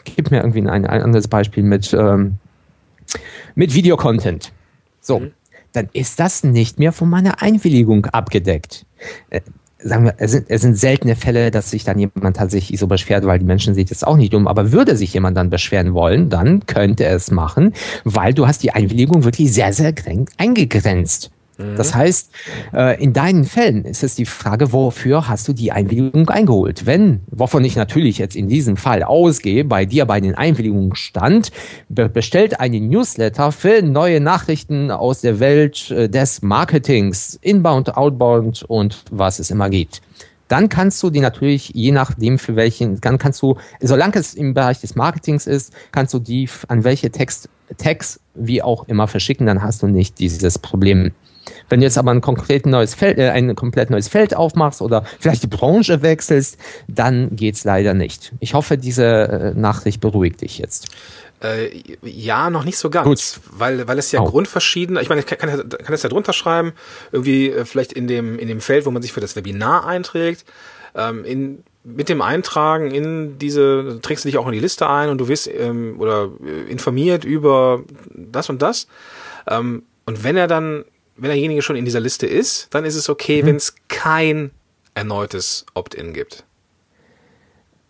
gib 0.05 0.31
mir 0.31 0.39
irgendwie 0.39 0.61
ein, 0.61 0.87
ein 0.87 1.03
anderes 1.03 1.29
Beispiel 1.29 1.63
mit, 1.63 1.95
ähm, 1.95 2.39
mit 3.55 3.75
Videocontent. 3.75 4.53
So, 5.01 5.21
mhm. 5.21 5.33
dann 5.73 5.89
ist 5.95 6.21
das 6.21 6.45
nicht 6.45 6.79
mehr 6.79 6.93
von 6.93 7.09
meiner 7.09 7.41
Einwilligung 7.43 8.07
abgedeckt. 8.07 8.85
Sagen 9.87 10.07
wir, 10.07 10.15
es 10.17 10.33
sind, 10.33 10.47
es 10.49 10.63
sind 10.63 10.79
seltene 10.79 11.15
Fälle, 11.15 11.51
dass 11.51 11.71
sich 11.71 11.85
dann 11.85 11.99
jemand 11.99 12.39
tatsächlich 12.39 12.81
so 12.81 12.87
beschwert, 12.87 13.27
weil 13.27 13.39
die 13.39 13.45
Menschen 13.45 13.75
sich 13.75 13.85
das 13.85 14.03
auch 14.03 14.17
nicht 14.17 14.35
um. 14.35 14.49
Aber 14.49 14.73
würde 14.73 14.97
sich 14.97 15.13
jemand 15.13 15.37
dann 15.37 15.51
beschweren 15.51 15.93
wollen, 15.93 16.31
dann 16.31 16.65
könnte 16.65 17.05
er 17.05 17.17
es 17.17 17.31
machen, 17.31 17.75
weil 18.03 18.33
du 18.33 18.47
hast 18.47 18.63
die 18.63 18.71
Einwilligung 18.71 19.25
wirklich 19.25 19.53
sehr, 19.53 19.75
sehr 19.75 19.93
streng 19.93 20.31
eingegrenzt. 20.39 21.34
Mhm. 21.59 21.77
Das 21.77 21.95
heißt, 21.95 22.31
äh, 22.73 23.03
in 23.03 23.13
deinen 23.13 23.45
Fällen 23.45 23.85
ist 23.85 24.03
es 24.03 24.15
die 24.15 24.27
Frage, 24.27 24.73
wofür 24.73 25.29
hast 25.29 25.47
du 25.49 25.53
die 25.53 25.73
Einwilligung 25.73 26.29
eingeholt? 26.29 26.87
Wenn, 26.87 27.21
wovon 27.27 27.65
ich 27.65 27.77
natürlich 27.77 28.19
jetzt 28.19 28.37
in 28.37 28.49
diesem 28.49 28.77
Fall 28.77 29.03
ausgehe, 29.03 29.65
bei 29.65 29.85
dir 29.85 30.05
bei 30.07 30.21
den 30.21 30.35
Einwilligungen 30.35 30.97
stand, 30.97 31.51
bestellt 31.89 32.61
einen 32.61 32.89
Newsletter 32.89 33.53
für 33.53 33.83
neue 33.83 34.21
Nachrichten 34.21 34.91
aus 34.91 35.21
der 35.21 35.41
Welt 35.41 35.91
äh, 35.91 36.09
des 36.09 36.43
Marketings, 36.43 37.39
Inbound, 37.43 37.97
Outbound 37.97 38.63
und 38.65 39.05
was 39.11 39.39
es 39.39 39.51
immer 39.51 39.71
gibt. 39.71 40.03
Dann 40.49 40.69
kannst 40.69 41.03
du 41.03 41.11
die 41.11 41.21
natürlich, 41.21 41.71
je 41.75 41.91
nachdem 41.91 42.39
für 42.39 42.55
welchen, 42.55 43.01
dann 43.01 43.17
kannst 43.17 43.41
du, 43.41 43.57
solange 43.81 44.17
es 44.17 44.35
im 44.35 44.53
Bereich 44.53 44.81
des 44.81 44.95
Marketings 44.95 45.47
ist, 45.47 45.73
kannst 45.91 46.13
du 46.13 46.19
die 46.19 46.49
an 46.69 46.85
welche 46.85 47.11
Text, 47.11 47.49
Tags 47.79 48.21
wie 48.35 48.63
auch 48.63 48.87
immer 48.87 49.09
verschicken, 49.09 49.47
dann 49.47 49.63
hast 49.63 49.83
du 49.83 49.87
nicht 49.87 50.19
dieses 50.19 50.59
Problem. 50.59 51.13
Wenn 51.69 51.81
du 51.81 51.87
jetzt 51.87 51.99
aber 51.99 52.11
ein 52.11 52.21
konkret 52.21 52.67
neues 52.67 52.95
Feld, 52.95 53.19
äh, 53.19 53.31
ein 53.31 53.55
komplett 53.55 53.91
neues 53.91 54.09
Feld 54.09 54.35
aufmachst 54.35 54.83
oder 54.83 55.05
vielleicht 55.19 55.43
die 55.43 55.49
Branche 55.49 56.03
wechselst, 56.03 56.59
dann 56.89 57.35
geht's 57.37 57.65
leider 57.65 57.95
nicht. 57.95 58.33
Ich 58.41 58.55
hoffe, 58.55 58.79
diese 58.79 59.05
äh, 59.05 59.55
Nachricht 59.59 60.01
beruhigt 60.01 60.41
dich 60.41 60.59
jetzt. 60.59 60.89
Äh, 61.43 61.83
ja, 62.03 62.49
noch 62.49 62.65
nicht 62.65 62.79
so 62.79 62.91
ganz, 62.91 63.35
Gut. 63.35 63.41
weil 63.59 63.87
weil 63.87 63.99
es 63.99 64.13
ja 64.13 64.21
oh. 64.21 64.25
grundverschieden. 64.25 64.97
Ich 64.99 65.09
meine, 65.09 65.21
ich 65.21 65.27
kann, 65.27 65.39
kann, 65.39 65.69
kann 65.69 65.87
das 65.89 66.03
ja 66.03 66.09
drunter 66.09 66.33
schreiben, 66.33 66.73
irgendwie 67.13 67.51
äh, 67.51 67.65
vielleicht 67.65 67.93
in 67.93 68.07
dem 68.07 68.39
in 68.39 68.49
dem 68.49 68.61
Feld, 68.61 68.87
wo 68.87 68.91
man 68.91 69.03
sich 69.03 69.13
für 69.13 69.21
das 69.21 69.37
Webinar 69.37 69.87
einträgt. 69.87 70.45
Ähm, 70.95 71.25
in 71.25 71.65
mit 71.85 72.09
dem 72.09 72.23
Eintragen 72.23 72.91
in 72.93 73.39
diese 73.39 74.01
trägst 74.01 74.25
du 74.25 74.29
dich 74.29 74.39
auch 74.39 74.47
in 74.47 74.53
die 74.53 74.61
Liste 74.61 74.89
ein 74.89 75.11
und 75.11 75.19
du 75.19 75.29
wirst 75.29 75.49
ähm, 75.49 75.97
oder 75.99 76.31
informiert 76.69 77.25
über 77.25 77.83
das 78.11 78.49
und 78.49 78.63
das. 78.63 78.87
Ähm, 79.47 79.83
und 80.07 80.25
wenn 80.25 80.39
er 80.39 80.47
dann 80.47 80.85
wenn 81.17 81.29
derjenige 81.29 81.63
schon 81.63 81.77
in 81.77 81.85
dieser 81.85 82.01
Liste 82.01 82.27
ist, 82.27 82.69
dann 82.71 82.85
ist 82.85 82.97
es 82.97 83.09
okay, 83.09 83.43
mhm. 83.43 83.47
wenn 83.47 83.57
es 83.57 83.75
kein 83.89 84.51
erneutes 84.95 85.67
Opt-in 85.75 86.13
gibt 86.13 86.45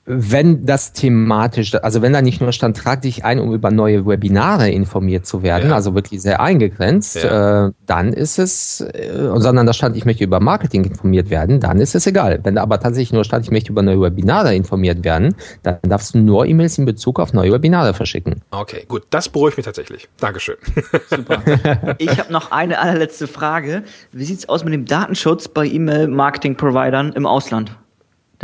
wenn 0.07 0.67
das 0.67 0.93
thematisch, 0.93 1.75
also 1.77 2.03
wenn 2.03 2.13
da 2.13 2.21
nicht 2.21 2.41
nur 2.41 2.53
stand, 2.53 2.77
trag 2.77 3.03
dich 3.03 3.25
ein, 3.25 3.39
um 3.39 3.55
über 3.55 3.71
neue 3.71 4.05
Webinare 4.07 4.69
informiert 4.69 5.27
zu 5.27 5.43
werden, 5.43 5.71
ja. 5.71 5.75
also 5.75 5.95
wirklich 5.95 6.21
sehr 6.21 6.41
eingegrenzt, 6.41 7.23
ja. 7.23 7.69
äh, 7.69 7.73
dann 7.87 8.13
ist 8.13 8.39
es, 8.39 8.83
äh, 8.83 9.31
sondern 9.37 9.67
da 9.67 9.73
stand, 9.73 9.97
ich 9.97 10.05
möchte 10.05 10.23
über 10.23 10.41
Marketing 10.41 10.85
informiert 10.85 11.31
werden, 11.31 11.59
dann 11.59 11.81
ist 11.81 11.95
es 11.95 12.07
egal. 12.07 12.41
Wenn 12.43 12.57
da 12.57 12.63
aber 12.63 12.81
tatsächlich 12.81 13.15
nur 13.15 13.25
stand, 13.25 13.47
ich 13.47 13.51
möchte 13.51 13.73
über 13.73 13.81
neue 13.81 14.01
Webinare 14.03 14.55
informiert 14.55 15.05
werden, 15.05 15.35
dann 15.63 15.79
darfst 15.83 16.15
du 16.15 16.19
nur 16.19 16.45
E-Mails 16.45 16.77
in 16.77 16.85
Bezug 16.85 17.19
auf 17.19 17.33
neue 17.33 17.53
Webinare 17.53 17.95
verschicken. 17.95 18.43
Okay, 18.51 18.85
gut, 18.87 19.05
das 19.09 19.31
beruhigt 19.31 19.57
mich 19.57 19.65
tatsächlich. 19.65 20.09
Dankeschön. 20.21 20.57
Super. 21.09 21.43
Ich 21.99 22.19
habe 22.19 22.33
noch 22.33 22.51
eine 22.51 22.79
allerletzte 22.79 23.27
Frage. 23.27 23.85
Wie 24.13 24.25
sieht's 24.25 24.49
aus 24.49 24.65
mit 24.65 24.75
dem 24.75 24.85
Datenschutz 24.85 25.49
bei 25.49 25.67
E-Mail-Marketing-Providern 25.67 27.13
im 27.13 27.27
Ausland? 27.27 27.77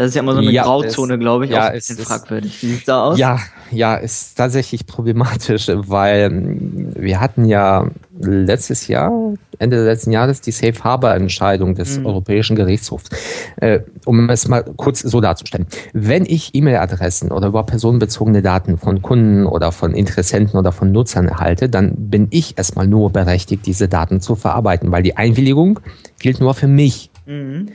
Das 0.00 0.08
ist 0.08 0.14
ja 0.14 0.22
immer 0.22 0.32
so 0.32 0.38
eine 0.38 0.50
ja, 0.50 0.62
Grauzone, 0.62 1.18
glaube 1.18 1.44
ich, 1.44 1.50
ja, 1.50 1.68
auch 1.68 1.74
ist, 1.74 2.00
fragwürdig. 2.00 2.62
Wie 2.62 2.68
sieht's 2.68 2.86
da 2.86 3.04
aus? 3.04 3.18
Ja, 3.18 3.38
ja, 3.70 3.96
ist 3.96 4.34
tatsächlich 4.34 4.86
problematisch, 4.86 5.70
weil 5.70 6.30
wir 6.32 7.20
hatten 7.20 7.44
ja 7.44 7.86
letztes 8.18 8.88
Jahr, 8.88 9.12
Ende 9.58 9.76
des 9.76 9.84
letzten 9.84 10.10
Jahres, 10.12 10.40
die 10.40 10.52
Safe 10.52 10.82
Harbor 10.82 11.12
Entscheidung 11.12 11.74
des 11.74 11.98
mhm. 11.98 12.06
Europäischen 12.06 12.56
Gerichtshofs. 12.56 13.10
Äh, 13.56 13.80
um 14.06 14.30
es 14.30 14.48
mal 14.48 14.62
kurz 14.62 15.00
so 15.00 15.20
darzustellen. 15.20 15.66
Wenn 15.92 16.24
ich 16.24 16.54
E-Mail-Adressen 16.54 17.30
oder 17.30 17.48
über 17.48 17.64
personenbezogene 17.64 18.40
Daten 18.40 18.78
von 18.78 19.02
Kunden 19.02 19.44
oder 19.44 19.70
von 19.70 19.92
Interessenten 19.92 20.58
oder 20.58 20.72
von 20.72 20.92
Nutzern 20.92 21.28
erhalte, 21.28 21.68
dann 21.68 21.92
bin 21.94 22.28
ich 22.30 22.56
erstmal 22.56 22.86
nur 22.86 23.10
berechtigt, 23.10 23.66
diese 23.66 23.86
Daten 23.86 24.22
zu 24.22 24.34
verarbeiten, 24.34 24.92
weil 24.92 25.02
die 25.02 25.18
Einwilligung 25.18 25.80
gilt 26.18 26.40
nur 26.40 26.54
für 26.54 26.68
mich. 26.68 27.10
Mhm 27.26 27.68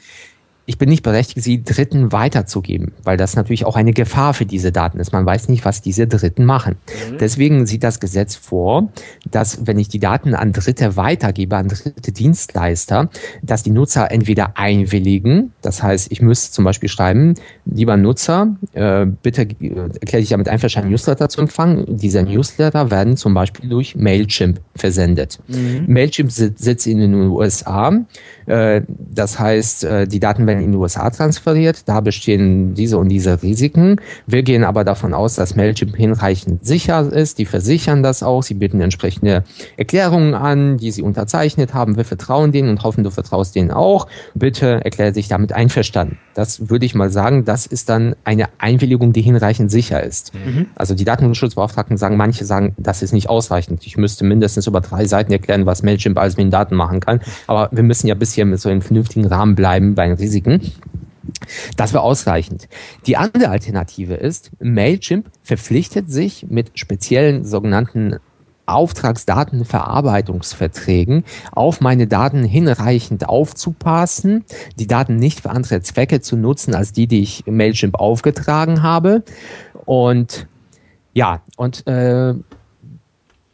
ich 0.67 0.77
bin 0.77 0.89
nicht 0.89 1.03
berechtigt, 1.03 1.43
sie 1.43 1.63
Dritten 1.63 2.11
weiterzugeben, 2.11 2.93
weil 3.03 3.17
das 3.17 3.35
natürlich 3.35 3.65
auch 3.65 3.75
eine 3.75 3.93
Gefahr 3.93 4.33
für 4.33 4.45
diese 4.45 4.71
Daten 4.71 4.99
ist. 4.99 5.13
Man 5.13 5.25
weiß 5.25 5.47
nicht, 5.49 5.63
was 5.63 5.81
diese 5.81 6.07
Dritten 6.07 6.45
machen. 6.45 6.75
Mhm. 7.11 7.17
Deswegen 7.19 7.67
sieht 7.67 7.83
das 7.83 7.99
Gesetz 7.99 8.35
vor, 8.35 8.89
dass 9.29 9.67
wenn 9.67 9.77
ich 9.77 9.89
die 9.89 9.99
Daten 9.99 10.33
an 10.33 10.53
Dritte 10.53 10.95
weitergebe, 10.95 11.55
an 11.55 11.67
dritte 11.67 12.11
Dienstleister, 12.11 13.09
dass 13.43 13.61
die 13.61 13.69
Nutzer 13.69 14.11
entweder 14.11 14.57
einwilligen, 14.57 15.53
das 15.61 15.83
heißt, 15.83 16.11
ich 16.11 16.21
müsste 16.21 16.51
zum 16.51 16.65
Beispiel 16.65 16.89
schreiben, 16.89 17.35
lieber 17.65 17.95
Nutzer, 17.97 18.55
äh, 18.73 19.05
bitte 19.05 19.43
äh, 19.43 19.89
erkläre 20.01 20.21
dich 20.21 20.29
damit 20.29 20.49
einverstanden, 20.49 20.89
Newsletter 20.89 21.29
zu 21.29 21.41
empfangen. 21.41 21.85
Diese 21.87 22.23
Newsletter 22.23 22.89
werden 22.89 23.17
zum 23.17 23.35
Beispiel 23.35 23.69
durch 23.69 23.95
Mailchimp 23.95 24.61
versendet. 24.75 25.39
Mhm. 25.47 25.85
Mailchimp 25.87 26.31
sitzt 26.31 26.87
in 26.87 26.99
den 26.99 27.13
USA. 27.13 27.93
Äh, 28.45 28.81
das 28.87 29.39
heißt, 29.39 29.83
äh, 29.83 30.07
die 30.07 30.19
Daten 30.19 30.47
werden 30.47 30.63
in 30.63 30.71
die 30.71 30.77
USA 30.77 31.09
transferiert. 31.09 31.87
Da 31.87 32.01
bestehen 32.01 32.73
diese 32.73 32.97
und 32.97 33.09
diese 33.09 33.41
Risiken. 33.41 33.97
Wir 34.27 34.43
gehen 34.43 34.63
aber 34.63 34.83
davon 34.83 35.13
aus, 35.13 35.35
dass 35.35 35.55
Mailchimp 35.55 35.95
hinreichend 35.95 36.65
sicher 36.65 37.11
ist. 37.11 37.37
Die 37.39 37.45
versichern 37.45 38.03
das 38.03 38.23
auch. 38.23 38.43
Sie 38.43 38.53
bieten 38.53 38.81
entsprechende 38.81 39.43
Erklärungen 39.77 40.33
an, 40.33 40.77
die 40.77 40.91
sie 40.91 41.01
unterzeichnet 41.01 41.73
haben. 41.73 41.97
Wir 41.97 42.05
vertrauen 42.05 42.51
denen 42.51 42.69
und 42.69 42.83
hoffen, 42.83 43.03
du 43.03 43.11
vertraust 43.11 43.55
denen 43.55 43.71
auch. 43.71 44.07
Bitte 44.33 44.83
erkläre 44.83 45.11
dich 45.11 45.27
damit 45.27 45.53
einverstanden. 45.53 46.17
Das 46.33 46.69
würde 46.69 46.85
ich 46.85 46.95
mal 46.95 47.09
sagen, 47.09 47.45
das 47.45 47.65
ist 47.65 47.89
dann 47.89 48.15
eine 48.25 48.49
Einwilligung, 48.57 49.13
die 49.13 49.21
hinreichend 49.21 49.71
sicher 49.71 50.03
ist. 50.03 50.33
Mhm. 50.33 50.67
Also 50.75 50.93
die 50.93 51.05
Datenschutzbeauftragten 51.05 51.97
sagen, 51.97 52.17
manche 52.17 52.45
sagen, 52.45 52.75
das 52.77 53.01
ist 53.01 53.13
nicht 53.13 53.29
ausreichend. 53.29 53.85
Ich 53.85 53.97
müsste 53.97 54.25
mindestens 54.25 54.67
über 54.67 54.81
drei 54.81 55.05
Seiten 55.05 55.31
erklären, 55.31 55.65
was 55.65 55.81
Mailchimp 55.83 56.17
alles 56.17 56.37
mit 56.37 56.45
den 56.45 56.51
Daten 56.51 56.75
machen 56.75 56.99
kann. 56.99 57.21
Aber 57.47 57.69
wir 57.71 57.83
müssen 57.83 58.07
ja 58.07 58.15
bisher 58.35 58.45
mit 58.45 58.59
so 58.59 58.67
einem 58.67 58.81
vernünftigen 58.81 59.27
Rahmen 59.27 59.55
bleiben 59.55 59.95
bei 59.95 60.07
den 60.07 60.17
Risiken. 60.17 60.59
Das 61.77 61.93
wäre 61.93 62.03
ausreichend. 62.03 62.67
Die 63.07 63.15
andere 63.15 63.47
Alternative 63.47 64.15
ist, 64.15 64.51
Mailchimp 64.59 65.31
verpflichtet 65.41 66.11
sich 66.11 66.45
mit 66.49 66.77
speziellen 66.77 67.45
sogenannten 67.45 68.17
Auftragsdatenverarbeitungsverträgen 68.65 71.23
auf 71.53 71.79
meine 71.79 72.07
Daten 72.07 72.43
hinreichend 72.43 73.29
aufzupassen, 73.29 74.43
die 74.77 74.87
Daten 74.87 75.15
nicht 75.15 75.39
für 75.41 75.51
andere 75.51 75.79
Zwecke 75.81 76.19
zu 76.19 76.35
nutzen 76.35 76.75
als 76.75 76.91
die, 76.91 77.07
die 77.07 77.21
ich 77.21 77.45
Mailchimp 77.45 77.95
aufgetragen 77.95 78.83
habe. 78.83 79.23
Und 79.85 80.47
ja, 81.13 81.41
und 81.55 81.87
äh, 81.87 82.33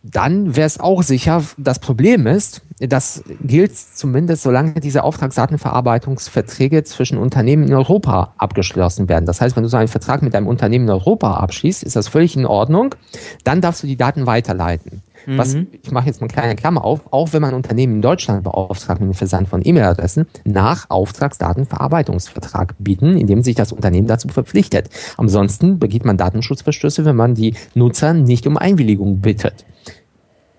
dann 0.03 0.55
wäre 0.55 0.65
es 0.65 0.79
auch 0.79 1.03
sicher. 1.03 1.43
Das 1.58 1.79
Problem 1.79 2.25
ist, 2.25 2.62
das 2.79 3.24
gilt 3.41 3.77
zumindest, 3.77 4.41
solange 4.41 4.79
diese 4.79 5.03
Auftragsdatenverarbeitungsverträge 5.03 6.84
zwischen 6.84 7.17
Unternehmen 7.17 7.67
in 7.67 7.74
Europa 7.74 8.34
abgeschlossen 8.38 9.08
werden. 9.10 9.25
Das 9.25 9.41
heißt, 9.41 9.55
wenn 9.55 9.63
du 9.63 9.70
so 9.70 9.77
einen 9.77 9.88
Vertrag 9.88 10.24
mit 10.24 10.36
einem 10.36 10.48
Unternehmen 10.48 10.86
in 10.86 10.91
Europa 10.91 11.36
abschließt, 11.36 11.84
ist 11.84 11.96
das 11.96 12.08
völlig 12.08 12.36
in 12.36 12.46
Ordnung. 12.46 12.96
Dann 13.43 13.62
darfst 13.62 13.84
du 13.84 13.88
die 13.88 13.98
Daten 13.98 14.25
weiterleiten. 14.25 15.03
Mhm. 15.25 15.37
Was, 15.37 15.53
ich 15.53 15.91
mache 15.91 16.07
jetzt 16.07 16.21
mal 16.21 16.27
eine 16.27 16.33
kleine 16.33 16.55
Klammer 16.55 16.83
auf, 16.83 17.01
auch 17.11 17.33
wenn 17.33 17.41
man 17.41 17.53
Unternehmen 17.53 17.95
in 17.95 18.01
Deutschland 18.01 18.43
beauftragt 18.43 19.01
mit 19.01 19.09
dem 19.09 19.13
Versand 19.13 19.47
von 19.47 19.61
E-Mail-Adressen, 19.63 20.25
nach 20.45 20.89
Auftragsdatenverarbeitungsvertrag 20.89 22.75
bieten, 22.79 23.17
indem 23.17 23.41
sich 23.41 23.55
das 23.55 23.71
Unternehmen 23.71 24.07
dazu 24.07 24.27
verpflichtet. 24.27 24.89
Ansonsten 25.17 25.79
begeht 25.79 26.05
man 26.05 26.17
Datenschutzverstöße, 26.17 27.05
wenn 27.05 27.15
man 27.15 27.35
die 27.35 27.55
Nutzer 27.73 28.13
nicht 28.13 28.47
um 28.47 28.57
Einwilligung 28.57 29.19
bittet 29.21 29.65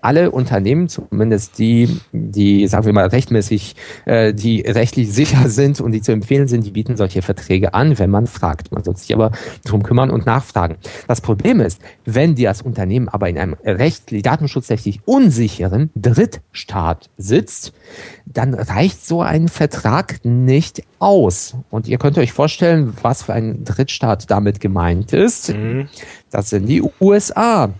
alle 0.03 0.31
Unternehmen, 0.31 0.89
zumindest 0.89 1.57
die, 1.57 1.99
die, 2.11 2.67
sagen 2.67 2.85
wir 2.85 2.93
mal, 2.93 3.07
rechtmäßig, 3.07 3.75
äh, 4.05 4.33
die 4.33 4.61
rechtlich 4.61 5.11
sicher 5.13 5.49
sind 5.49 5.79
und 5.81 5.91
die 5.91 6.01
zu 6.01 6.11
empfehlen 6.11 6.47
sind, 6.47 6.65
die 6.65 6.71
bieten 6.71 6.97
solche 6.97 7.21
Verträge 7.21 7.73
an, 7.73 7.97
wenn 7.99 8.09
man 8.09 8.27
fragt. 8.27 8.71
Man 8.71 8.83
soll 8.83 8.97
sich 8.97 9.13
aber 9.13 9.31
darum 9.63 9.83
kümmern 9.83 10.09
und 10.09 10.25
nachfragen. 10.25 10.75
Das 11.07 11.21
Problem 11.21 11.59
ist, 11.59 11.81
wenn 12.05 12.35
die 12.35 12.43
das 12.43 12.61
Unternehmen 12.61 13.09
aber 13.09 13.29
in 13.29 13.37
einem 13.37 13.55
rechtlich, 13.63 14.23
datenschutzrechtlich 14.23 15.01
unsicheren 15.05 15.89
Drittstaat 15.95 17.09
sitzt, 17.17 17.73
dann 18.25 18.53
reicht 18.53 19.05
so 19.05 19.21
ein 19.21 19.47
Vertrag 19.47 20.19
nicht 20.23 20.83
aus. 20.99 21.55
Und 21.69 21.87
ihr 21.87 21.97
könnt 21.97 22.17
euch 22.17 22.33
vorstellen, 22.33 22.93
was 23.01 23.23
für 23.23 23.33
ein 23.33 23.63
Drittstaat 23.63 24.29
damit 24.29 24.59
gemeint 24.59 25.13
ist. 25.13 25.53
Mhm. 25.53 25.87
Das 26.29 26.49
sind 26.49 26.67
die 26.67 26.83
USA. 26.99 27.73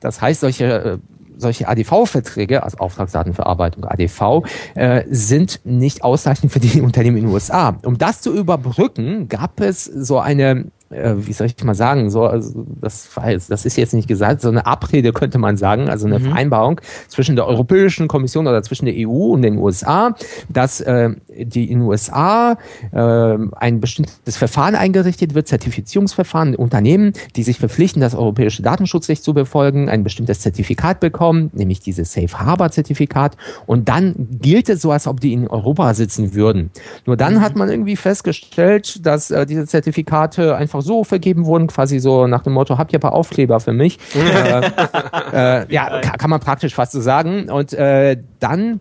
Das 0.00 0.20
heißt, 0.20 0.40
solche 0.40 0.64
äh, 0.64 0.98
solche 1.36 1.68
ADV-Verträge, 1.68 2.62
also 2.62 2.78
Auftragsdatenverarbeitung 2.78 3.84
ADV, 3.84 4.44
äh, 4.74 5.04
sind 5.08 5.60
nicht 5.64 6.04
ausreichend 6.04 6.52
für 6.52 6.60
die 6.60 6.80
Unternehmen 6.82 7.16
in 7.16 7.24
den 7.24 7.32
USA. 7.32 7.78
Um 7.84 7.98
das 7.98 8.20
zu 8.20 8.32
überbrücken, 8.32 9.28
gab 9.28 9.60
es 9.60 9.84
so 9.84 10.18
eine 10.18 10.66
äh, 10.90 11.14
wie 11.16 11.32
soll 11.32 11.46
ich 11.46 11.62
mal 11.64 11.74
sagen, 11.74 12.10
so, 12.10 12.24
also 12.24 12.64
das, 12.80 13.08
das 13.48 13.64
ist 13.66 13.76
jetzt 13.76 13.94
nicht 13.94 14.08
gesagt, 14.08 14.40
so 14.40 14.48
eine 14.48 14.66
Abrede 14.66 15.12
könnte 15.12 15.38
man 15.38 15.56
sagen, 15.56 15.88
also 15.88 16.06
eine 16.06 16.18
mhm. 16.18 16.24
Vereinbarung 16.24 16.80
zwischen 17.08 17.36
der 17.36 17.46
Europäischen 17.46 18.08
Kommission 18.08 18.46
oder 18.46 18.62
zwischen 18.62 18.86
der 18.86 18.94
EU 18.96 19.32
und 19.32 19.42
den 19.42 19.58
USA, 19.58 20.14
dass 20.48 20.80
äh, 20.80 21.10
die 21.28 21.70
in 21.70 21.80
den 21.80 21.88
USA 21.88 22.56
äh, 22.92 23.36
ein 23.56 23.80
bestimmtes 23.80 24.36
Verfahren 24.36 24.74
eingerichtet 24.74 25.34
wird, 25.34 25.48
Zertifizierungsverfahren, 25.48 26.54
Unternehmen, 26.54 27.12
die 27.34 27.42
sich 27.42 27.58
verpflichten, 27.58 28.00
das 28.00 28.14
europäische 28.14 28.62
Datenschutzrecht 28.62 29.22
zu 29.22 29.34
befolgen, 29.34 29.88
ein 29.88 30.04
bestimmtes 30.04 30.40
Zertifikat 30.40 31.00
bekommen, 31.00 31.50
nämlich 31.52 31.80
dieses 31.80 32.12
Safe 32.12 32.38
Harbor 32.38 32.70
Zertifikat, 32.70 33.36
und 33.66 33.88
dann 33.88 34.14
gilt 34.40 34.68
es 34.68 34.82
so, 34.82 34.90
als 34.90 35.06
ob 35.06 35.20
die 35.20 35.32
in 35.32 35.48
Europa 35.48 35.94
sitzen 35.94 36.34
würden. 36.34 36.70
Nur 37.04 37.16
dann 37.16 37.34
mhm. 37.34 37.40
hat 37.40 37.56
man 37.56 37.68
irgendwie 37.68 37.96
festgestellt, 37.96 39.04
dass 39.04 39.30
äh, 39.30 39.46
diese 39.46 39.66
Zertifikate 39.66 40.56
einfach 40.56 40.75
einfach 40.76 40.86
so 40.86 41.04
vergeben 41.04 41.46
wurden, 41.46 41.66
quasi 41.66 41.98
so 41.98 42.26
nach 42.26 42.42
dem 42.42 42.52
Motto, 42.52 42.78
habt 42.78 42.92
ihr 42.92 42.98
ein 42.98 43.00
paar 43.00 43.14
Aufkleber 43.14 43.60
für 43.60 43.72
mich? 43.72 43.98
äh, 44.14 45.62
äh, 45.62 45.66
ja, 45.72 46.00
kann, 46.00 46.30
man 46.30 46.40
praktisch 46.40 46.74
fast 46.74 46.92
so 46.92 47.00
sagen. 47.00 47.50
Und 47.50 47.72
äh, 47.72 48.16
dann 48.40 48.80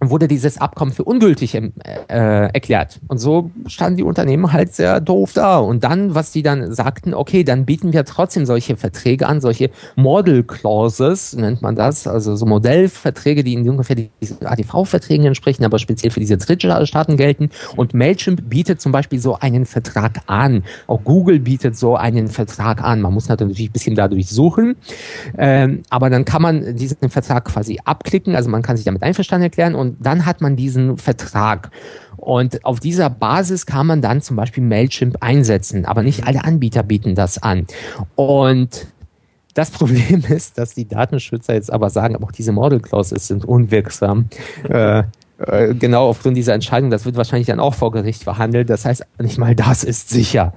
wurde 0.00 0.28
dieses 0.28 0.58
Abkommen 0.58 0.92
für 0.92 1.04
ungültig 1.04 1.54
äh, 1.54 1.70
erklärt. 2.08 3.00
Und 3.08 3.18
so 3.18 3.50
standen 3.66 3.96
die 3.96 4.02
Unternehmen 4.02 4.52
halt 4.52 4.74
sehr 4.74 5.00
doof 5.00 5.32
da. 5.32 5.58
Und 5.58 5.84
dann, 5.84 6.14
was 6.14 6.32
die 6.32 6.42
dann 6.42 6.72
sagten, 6.72 7.14
okay, 7.14 7.44
dann 7.44 7.64
bieten 7.64 7.92
wir 7.92 8.04
trotzdem 8.04 8.44
solche 8.44 8.76
Verträge 8.76 9.26
an, 9.26 9.40
solche 9.40 9.70
Model 9.94 10.42
Clauses 10.42 11.34
nennt 11.34 11.62
man 11.62 11.76
das, 11.76 12.06
also 12.06 12.36
so 12.36 12.44
Modellverträge, 12.44 13.42
die 13.42 13.54
in 13.54 13.68
ungefähr 13.68 13.96
diesen 14.20 14.44
ADV-Verträgen 14.44 15.26
entsprechen, 15.26 15.64
aber 15.64 15.78
speziell 15.78 16.10
für 16.10 16.20
diese 16.20 16.36
Drittstaaten 16.36 17.16
gelten. 17.16 17.50
Und 17.76 17.94
Mailchimp 17.94 18.48
bietet 18.48 18.80
zum 18.80 18.92
Beispiel 18.92 19.18
so 19.18 19.38
einen 19.38 19.64
Vertrag 19.64 20.20
an. 20.26 20.64
Auch 20.86 21.02
Google 21.04 21.40
bietet 21.40 21.76
so 21.76 21.96
einen 21.96 22.28
Vertrag 22.28 22.82
an. 22.82 23.00
Man 23.00 23.14
muss 23.14 23.28
natürlich 23.28 23.68
ein 23.68 23.72
bisschen 23.72 23.94
dadurch 23.94 24.28
suchen, 24.28 24.76
ähm, 25.38 25.82
aber 25.88 26.10
dann 26.10 26.24
kann 26.24 26.42
man 26.42 26.76
diesen 26.76 27.08
Vertrag 27.08 27.46
quasi 27.46 27.78
abklicken, 27.84 28.36
also 28.36 28.50
man 28.50 28.62
kann 28.62 28.76
sich 28.76 28.84
damit 28.84 29.02
einverstanden 29.02 29.44
erklären 29.44 29.74
und 29.74 29.85
und 29.86 29.96
dann 30.00 30.26
hat 30.26 30.40
man 30.40 30.56
diesen 30.56 30.98
Vertrag. 30.98 31.70
Und 32.16 32.64
auf 32.64 32.80
dieser 32.80 33.10
Basis 33.10 33.66
kann 33.66 33.86
man 33.86 34.02
dann 34.02 34.20
zum 34.20 34.36
Beispiel 34.36 34.64
Mailchimp 34.64 35.18
einsetzen, 35.20 35.84
aber 35.84 36.02
nicht 36.02 36.26
alle 36.26 36.44
Anbieter 36.44 36.82
bieten 36.82 37.14
das 37.14 37.42
an. 37.42 37.66
Und 38.14 38.88
das 39.54 39.70
Problem 39.72 40.24
ist, 40.28 40.58
dass 40.58 40.74
die 40.74 40.88
Datenschützer 40.88 41.54
jetzt 41.54 41.72
aber 41.72 41.90
sagen, 41.90 42.14
aber 42.14 42.26
auch 42.26 42.32
diese 42.32 42.52
Model 42.52 42.80
Clauses 42.80 43.26
sind 43.26 43.44
unwirksam. 43.44 44.28
äh, 44.68 45.04
äh, 45.38 45.74
genau 45.74 46.08
aufgrund 46.08 46.36
dieser 46.36 46.54
Entscheidung, 46.54 46.90
das 46.90 47.04
wird 47.04 47.16
wahrscheinlich 47.16 47.46
dann 47.46 47.60
auch 47.60 47.74
vor 47.74 47.92
Gericht 47.92 48.22
verhandelt. 48.22 48.70
Das 48.70 48.84
heißt, 48.84 49.04
nicht 49.18 49.38
mal 49.38 49.54
das 49.54 49.84
ist 49.84 50.08
sicher. 50.08 50.54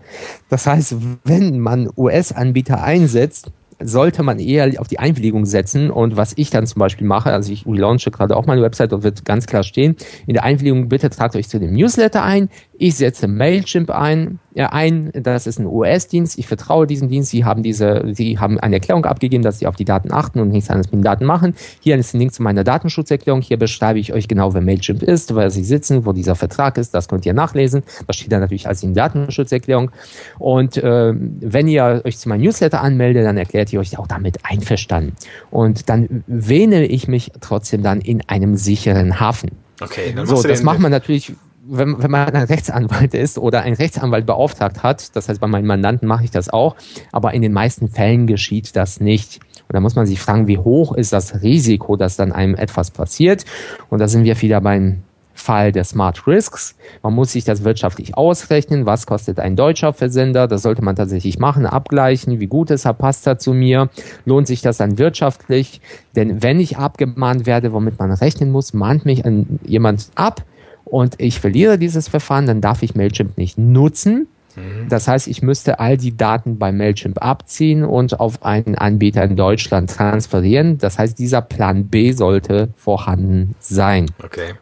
Das 0.49 0.67
heißt, 0.67 0.95
wenn 1.25 1.59
man 1.59 1.89
US-Anbieter 1.97 2.81
einsetzt, 2.81 3.51
sollte 3.81 4.23
man 4.23 4.39
eher 4.39 4.79
auf 4.79 4.87
die 4.87 4.99
Einwilligung 4.99 5.45
setzen. 5.45 5.89
Und 5.89 6.17
was 6.17 6.33
ich 6.35 6.49
dann 6.49 6.67
zum 6.67 6.79
Beispiel 6.79 7.07
mache, 7.07 7.31
also 7.31 7.51
ich 7.51 7.65
relaunche 7.65 8.11
gerade 8.11 8.35
auch 8.35 8.45
meine 8.45 8.61
Website 8.61 8.93
und 8.93 9.03
wird 9.03 9.25
ganz 9.25 9.45
klar 9.45 9.63
stehen, 9.63 9.95
in 10.27 10.33
der 10.33 10.43
Einwilligung 10.43 10.89
bitte 10.89 11.09
tragt 11.09 11.35
euch 11.35 11.47
zu 11.47 11.59
dem 11.59 11.73
Newsletter 11.73 12.23
ein. 12.23 12.49
Ich 12.81 12.95
setze 12.95 13.27
Mailchimp 13.27 13.89
ein, 13.91 14.39
äh, 14.55 14.63
ein. 14.63 15.11
Das 15.11 15.47
ist 15.47 15.59
ein 15.59 15.65
US-Dienst. 15.65 16.39
Ich 16.39 16.47
vertraue 16.47 16.87
diesem 16.87 17.09
Dienst. 17.09 17.29
Sie 17.29 17.43
haben 17.43 17.61
diese, 17.61 18.05
sie 18.13 18.39
haben 18.39 18.57
eine 18.57 18.77
Erklärung 18.77 19.03
abgegeben, 19.03 19.43
dass 19.43 19.59
sie 19.59 19.67
auf 19.67 19.75
die 19.75 19.83
Daten 19.83 20.13
achten 20.13 20.39
und 20.39 20.47
nichts 20.47 20.69
anderes 20.69 20.89
mit 20.89 21.01
den 21.01 21.03
Daten 21.03 21.25
machen. 21.25 21.55
Hier 21.81 21.97
ist 21.97 22.13
ein 22.13 22.19
Link 22.19 22.33
zu 22.33 22.41
meiner 22.41 22.63
Datenschutzerklärung. 22.63 23.41
Hier 23.41 23.59
beschreibe 23.59 23.99
ich 23.99 24.13
euch 24.13 24.29
genau, 24.29 24.53
wer 24.53 24.61
Mailchimp 24.61 25.03
ist, 25.03 25.35
wer 25.35 25.51
sie 25.51 25.65
sitzen, 25.65 26.05
wo 26.05 26.13
dieser 26.13 26.35
Vertrag 26.35 26.77
ist. 26.77 26.93
Das 26.93 27.09
könnt 27.09 27.25
ihr 27.25 27.33
nachlesen. 27.33 27.83
Das 28.07 28.15
steht 28.15 28.31
dann 28.31 28.39
natürlich 28.39 28.65
als 28.65 28.81
in 28.81 28.93
Datenschutzerklärung. 28.93 29.91
Und 30.37 30.77
äh, 30.77 31.13
wenn 31.13 31.67
ihr 31.67 32.01
euch 32.05 32.17
zu 32.17 32.29
meinem 32.29 32.43
Newsletter 32.43 32.81
anmeldet, 32.81 33.25
dann 33.25 33.35
erklärt 33.35 33.73
ihr 33.73 33.81
euch 33.81 33.99
auch 33.99 34.07
damit 34.07 34.37
einverstanden. 34.43 35.17
Und 35.51 35.89
dann 35.89 36.23
wähne 36.27 36.85
ich 36.85 37.09
mich 37.09 37.33
trotzdem 37.41 37.83
dann 37.83 37.99
in 37.99 38.21
einem 38.29 38.55
sicheren 38.55 39.19
Hafen. 39.19 39.51
Okay, 39.81 40.13
dann 40.15 40.25
so, 40.25 40.41
das 40.41 40.63
macht 40.63 40.79
man 40.79 40.91
natürlich 40.91 41.33
wenn, 41.69 42.01
wenn 42.01 42.11
man 42.11 42.29
ein 42.29 42.43
Rechtsanwalt 42.43 43.13
ist 43.13 43.37
oder 43.37 43.61
ein 43.61 43.73
Rechtsanwalt 43.73 44.25
beauftragt 44.25 44.83
hat, 44.83 45.15
das 45.15 45.29
heißt 45.29 45.39
bei 45.39 45.47
meinen 45.47 45.67
Mandanten 45.67 46.07
mache 46.07 46.23
ich 46.23 46.31
das 46.31 46.49
auch, 46.49 46.75
aber 47.11 47.33
in 47.33 47.41
den 47.41 47.53
meisten 47.53 47.89
Fällen 47.89 48.27
geschieht 48.27 48.75
das 48.75 48.99
nicht. 48.99 49.39
Und 49.67 49.75
da 49.75 49.79
muss 49.79 49.95
man 49.95 50.07
sich 50.07 50.19
fragen, 50.19 50.47
wie 50.47 50.57
hoch 50.57 50.93
ist 50.93 51.13
das 51.13 51.43
Risiko, 51.43 51.95
dass 51.95 52.15
dann 52.15 52.31
einem 52.31 52.55
etwas 52.55 52.89
passiert? 52.89 53.45
Und 53.89 53.99
da 53.99 54.07
sind 54.07 54.23
wir 54.23 54.41
wieder 54.41 54.61
beim 54.61 55.03
Fall 55.39 55.71
der 55.71 55.83
Smart 55.83 56.27
Risks. 56.27 56.75
Man 57.01 57.13
muss 57.13 57.31
sich 57.31 57.45
das 57.45 57.63
wirtschaftlich 57.63 58.17
ausrechnen. 58.17 58.85
Was 58.85 59.05
kostet 59.05 59.39
ein 59.39 59.55
deutscher 59.55 59.93
Versender? 59.93 60.47
Das 60.47 60.63
sollte 60.63 60.83
man 60.83 60.95
tatsächlich 60.95 61.39
machen, 61.39 61.65
abgleichen. 61.65 62.39
Wie 62.39 62.47
gut 62.47 62.71
ist 62.71 62.85
er, 62.85 62.93
passt 62.93 63.25
er 63.25 63.39
zu 63.39 63.53
mir? 63.53 63.89
Lohnt 64.25 64.47
sich 64.47 64.61
das 64.61 64.77
dann 64.77 64.97
wirtschaftlich? 64.97 65.81
Denn 66.15 66.43
wenn 66.43 66.59
ich 66.59 66.77
abgemahnt 66.77 67.45
werde, 67.45 67.71
womit 67.71 67.99
man 67.99 68.11
rechnen 68.11 68.51
muss, 68.51 68.73
mahnt 68.73 69.05
mich 69.05 69.23
jemand 69.63 70.09
ab, 70.15 70.43
und 70.89 71.15
ich 71.17 71.39
verliere 71.39 71.77
dieses 71.77 72.07
Verfahren, 72.07 72.45
dann 72.45 72.61
darf 72.61 72.83
ich 72.83 72.95
Mailchimp 72.95 73.37
nicht 73.37 73.57
nutzen. 73.57 74.27
Mhm. 74.55 74.89
Das 74.89 75.07
heißt, 75.07 75.27
ich 75.27 75.41
müsste 75.41 75.79
all 75.79 75.97
die 75.97 76.15
Daten 76.15 76.57
bei 76.57 76.71
Mailchimp 76.71 77.23
abziehen 77.23 77.83
und 77.83 78.19
auf 78.19 78.43
einen 78.43 78.75
Anbieter 78.75 79.23
in 79.23 79.35
Deutschland 79.35 79.89
transferieren. 79.91 80.77
Das 80.77 80.97
heißt, 80.97 81.17
dieser 81.19 81.41
Plan 81.41 81.87
B 81.87 82.11
sollte 82.11 82.69
vorhanden 82.75 83.55
sein. 83.59 84.11
Okay. 84.23 84.55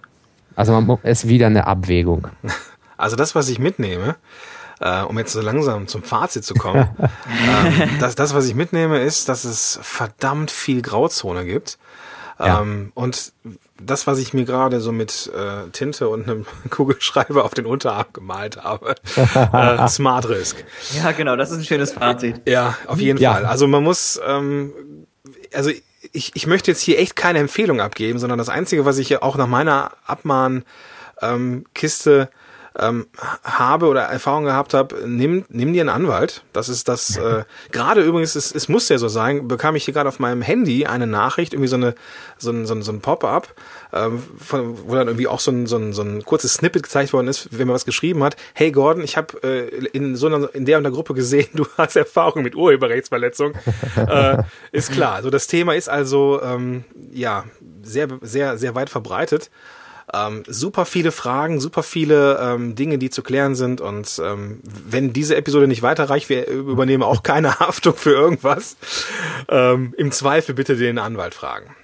Also 0.55 0.79
man 0.79 0.97
ist 1.03 1.27
wieder 1.27 1.47
eine 1.47 1.67
Abwägung. 1.67 2.27
Also 2.99 3.15
das, 3.15 3.35
was 3.35 3.47
ich 3.47 3.59
mitnehme, 3.59 4.15
äh, 4.79 5.03
um 5.03 5.19
jetzt 5.19 5.31
so 5.31 5.39
langsam 5.39 5.87
zum 5.87 6.01
Fazit 6.01 6.43
zu 6.43 6.55
kommen, 6.55 6.89
ähm, 6.99 7.89
das, 7.99 8.15
das, 8.15 8.33
was 8.33 8.47
ich 8.47 8.55
mitnehme, 8.55 8.97
ist, 9.01 9.29
dass 9.29 9.43
es 9.43 9.77
verdammt 9.83 10.49
viel 10.49 10.81
Grauzone 10.81 11.45
gibt. 11.45 11.77
Ja. 12.39 12.61
Ähm, 12.61 12.91
und 12.95 13.33
das, 13.79 14.07
was 14.07 14.19
ich 14.19 14.33
mir 14.33 14.45
gerade 14.45 14.79
so 14.81 14.91
mit 14.91 15.31
äh, 15.35 15.69
Tinte 15.71 16.09
und 16.09 16.23
einem 16.23 16.45
Kugelschreiber 16.69 17.43
auf 17.43 17.53
den 17.53 17.65
Unterarm 17.65 18.07
gemalt 18.13 18.63
habe, 18.63 18.95
äh, 19.15 19.87
Smart 19.89 20.29
Risk. 20.29 20.63
Ja, 20.95 21.11
genau, 21.11 21.35
das 21.35 21.51
ist 21.51 21.59
ein 21.59 21.65
schönes 21.65 21.91
Fazit. 21.93 22.41
Ja, 22.45 22.77
auf 22.87 22.99
jeden 22.99 23.19
ja. 23.19 23.33
Fall. 23.33 23.45
Also 23.45 23.67
man 23.67 23.83
muss, 23.83 24.19
ähm, 24.25 24.73
also 25.53 25.71
ich, 26.11 26.35
ich 26.35 26.47
möchte 26.47 26.71
jetzt 26.71 26.81
hier 26.81 26.99
echt 26.99 27.15
keine 27.15 27.39
Empfehlung 27.39 27.81
abgeben, 27.81 28.19
sondern 28.19 28.37
das 28.37 28.49
Einzige, 28.49 28.85
was 28.85 28.97
ich 28.97 29.21
auch 29.21 29.37
nach 29.37 29.47
meiner 29.47 29.91
Abmahnkiste 30.05 30.65
ähm, 31.21 31.65
Kiste 31.73 32.29
ähm, 32.79 33.07
habe 33.43 33.87
oder 33.87 34.01
Erfahrung 34.01 34.45
gehabt 34.45 34.73
habe, 34.73 35.07
nimm, 35.07 35.45
nimm 35.49 35.73
dir 35.73 35.81
einen 35.81 35.89
Anwalt. 35.89 36.43
Das 36.53 36.69
ist 36.69 36.87
das, 36.87 37.17
äh, 37.17 37.43
gerade 37.71 38.01
übrigens, 38.01 38.35
es, 38.35 38.53
es 38.53 38.69
muss 38.69 38.89
ja 38.89 38.97
so 38.97 39.07
sein, 39.07 39.47
bekam 39.47 39.75
ich 39.75 39.85
hier 39.85 39.93
gerade 39.93 40.09
auf 40.09 40.19
meinem 40.19 40.41
Handy 40.41 40.85
eine 40.85 41.07
Nachricht, 41.07 41.53
irgendwie 41.53 41.69
so 41.69 41.75
eine, 41.75 41.95
so 42.37 42.51
ein, 42.51 42.65
so 42.65 42.75
ein, 42.75 42.81
so 42.83 42.91
ein 42.91 43.01
Pop-up, 43.01 43.53
ähm, 43.93 44.23
von, 44.37 44.77
wo 44.87 44.95
dann 44.95 45.07
irgendwie 45.07 45.27
auch 45.27 45.39
so 45.39 45.51
ein, 45.51 45.65
so, 45.65 45.77
ein, 45.77 45.93
so 45.93 46.03
ein 46.03 46.23
kurzes 46.23 46.53
Snippet 46.53 46.83
gezeigt 46.83 47.13
worden 47.13 47.27
ist, 47.27 47.57
wenn 47.57 47.67
man 47.67 47.75
was 47.75 47.85
geschrieben 47.85 48.23
hat. 48.23 48.35
Hey 48.53 48.71
Gordon, 48.71 49.03
ich 49.03 49.17
habe 49.17 49.41
äh, 49.43 49.67
in 49.87 50.15
so 50.15 50.27
einer, 50.27 50.53
in 50.53 50.65
der 50.65 50.77
und 50.77 50.83
der 50.83 50.91
Gruppe 50.91 51.13
gesehen, 51.13 51.49
du 51.53 51.65
hast 51.77 51.95
Erfahrung 51.95 52.43
mit 52.43 52.55
Urheberrechtsverletzung. 52.55 53.53
äh, 53.95 54.43
ist 54.71 54.91
klar. 54.91 55.13
Also 55.13 55.29
das 55.29 55.47
Thema 55.47 55.73
ist 55.73 55.89
also 55.89 56.41
ähm, 56.43 56.83
ja 57.11 57.45
sehr, 57.81 58.07
sehr, 58.21 58.57
sehr 58.57 58.75
weit 58.75 58.89
verbreitet. 58.89 59.49
Ähm, 60.13 60.43
super 60.47 60.85
viele 60.85 61.11
Fragen, 61.11 61.59
super 61.59 61.83
viele 61.83 62.39
ähm, 62.39 62.75
Dinge, 62.75 62.97
die 62.97 63.09
zu 63.09 63.23
klären 63.23 63.55
sind. 63.55 63.81
Und 63.81 64.21
ähm, 64.23 64.61
wenn 64.63 65.11
diese 65.11 65.35
Episode 65.35 65.67
nicht 65.67 65.81
weiterreicht, 65.81 66.29
wir 66.29 66.47
übernehmen 66.47 67.03
auch 67.03 67.23
keine 67.23 67.59
Haftung 67.59 67.95
für 67.95 68.11
irgendwas. 68.11 68.77
Ähm, 69.49 69.93
Im 69.97 70.11
Zweifel 70.11 70.55
bitte 70.55 70.77
den 70.77 70.97
Anwalt 70.97 71.35
fragen. 71.35 71.75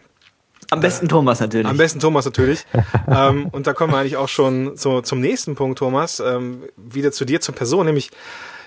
Am 0.69 0.79
besten 0.79 1.09
Thomas 1.09 1.39
natürlich. 1.39 1.67
Am 1.67 1.77
besten 1.77 1.99
Thomas 1.99 2.25
natürlich. 2.25 2.65
ähm, 3.07 3.47
und 3.47 3.67
da 3.67 3.73
kommen 3.73 3.93
wir 3.93 3.97
eigentlich 3.97 4.17
auch 4.17 4.29
schon 4.29 4.77
so 4.77 5.01
zum 5.01 5.19
nächsten 5.19 5.55
Punkt, 5.55 5.79
Thomas. 5.79 6.19
Ähm, 6.19 6.63
wieder 6.77 7.11
zu 7.11 7.25
dir, 7.25 7.41
zur 7.41 7.55
Person, 7.55 7.85
nämlich 7.85 8.09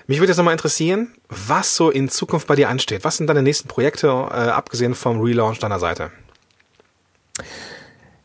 mich 0.05 0.19
würde 0.19 0.29
jetzt 0.29 0.37
nochmal 0.37 0.53
interessieren, 0.53 1.13
was 1.27 1.75
so 1.75 1.89
in 1.89 2.07
Zukunft 2.07 2.47
bei 2.47 2.55
dir 2.55 2.69
ansteht. 2.69 3.03
Was 3.03 3.17
sind 3.17 3.27
deine 3.27 3.41
nächsten 3.41 3.67
Projekte, 3.67 4.07
äh, 4.07 4.11
abgesehen 4.11 4.95
vom 4.95 5.19
Relaunch 5.19 5.59
deiner 5.59 5.79
Seite? 5.79 6.11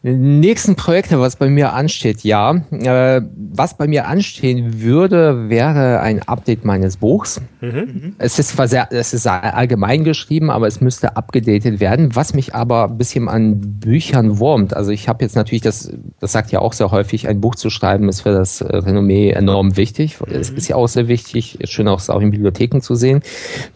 Nächsten 0.04 0.74
Projekte, 0.74 1.20
was 1.20 1.36
bei 1.36 1.48
mir 1.48 1.74
ansteht, 1.74 2.24
ja. 2.24 2.56
Äh, 2.72 3.22
was 3.36 3.76
bei 3.76 3.86
mir 3.86 4.08
anstehen 4.08 4.82
würde, 4.82 5.48
wäre 5.48 6.00
ein 6.00 6.22
Update 6.22 6.64
meines 6.64 6.96
Buchs. 6.96 7.40
Mhm. 7.60 8.16
Es 8.18 8.40
ist 8.40 8.48
zwar 8.48 8.66
sehr, 8.66 8.88
es 8.90 9.14
ist 9.14 9.28
allgemein 9.28 10.02
geschrieben, 10.02 10.50
aber 10.50 10.66
es 10.66 10.80
müsste 10.80 11.16
abgedatet 11.16 11.78
werden, 11.78 12.16
was 12.16 12.34
mich 12.34 12.52
aber 12.52 12.88
ein 12.88 12.98
bisschen 12.98 13.28
an 13.28 13.60
Büchern 13.78 14.40
wurmt. 14.40 14.74
Also 14.74 14.90
ich 14.90 15.08
habe 15.08 15.22
jetzt 15.22 15.36
natürlich 15.36 15.62
das, 15.62 15.92
das 16.18 16.32
sagt 16.32 16.50
ja 16.50 16.58
auch 16.58 16.72
sehr 16.72 16.90
häufig, 16.90 17.28
ein 17.28 17.40
Buch 17.40 17.54
zu 17.54 17.70
schreiben 17.70 18.08
ist 18.08 18.22
für 18.22 18.32
das 18.32 18.60
Renommee 18.60 19.30
enorm 19.30 19.76
wichtig. 19.76 20.18
Mhm. 20.20 20.34
Es 20.34 20.50
ist 20.50 20.66
ja 20.66 20.74
auch 20.74 20.88
sehr 20.88 21.06
wichtig, 21.06 21.58
schön 21.64 21.86
auch, 21.86 22.08
auch 22.08 22.20
in 22.20 22.32
Bibliotheken 22.32 22.80
zu 22.80 22.96
sehen. 22.96 23.20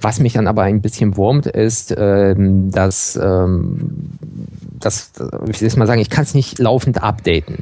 Was 0.01 0.19
mich 0.19 0.33
dann 0.33 0.49
aber 0.49 0.63
ein 0.63 0.81
bisschen 0.81 1.17
wurmt, 1.17 1.47
ist, 1.47 1.95
ähm, 1.97 2.73
dass, 2.73 3.17
ähm, 3.23 4.09
das, 4.79 5.13
wie 5.45 5.53
soll 5.53 5.69
ich 5.69 5.77
mal 5.77 5.87
sagen, 5.87 6.01
ich 6.01 6.11
kann 6.11 6.25
es 6.25 6.35
nicht 6.35 6.59
laufend 6.59 7.03
updaten. 7.03 7.59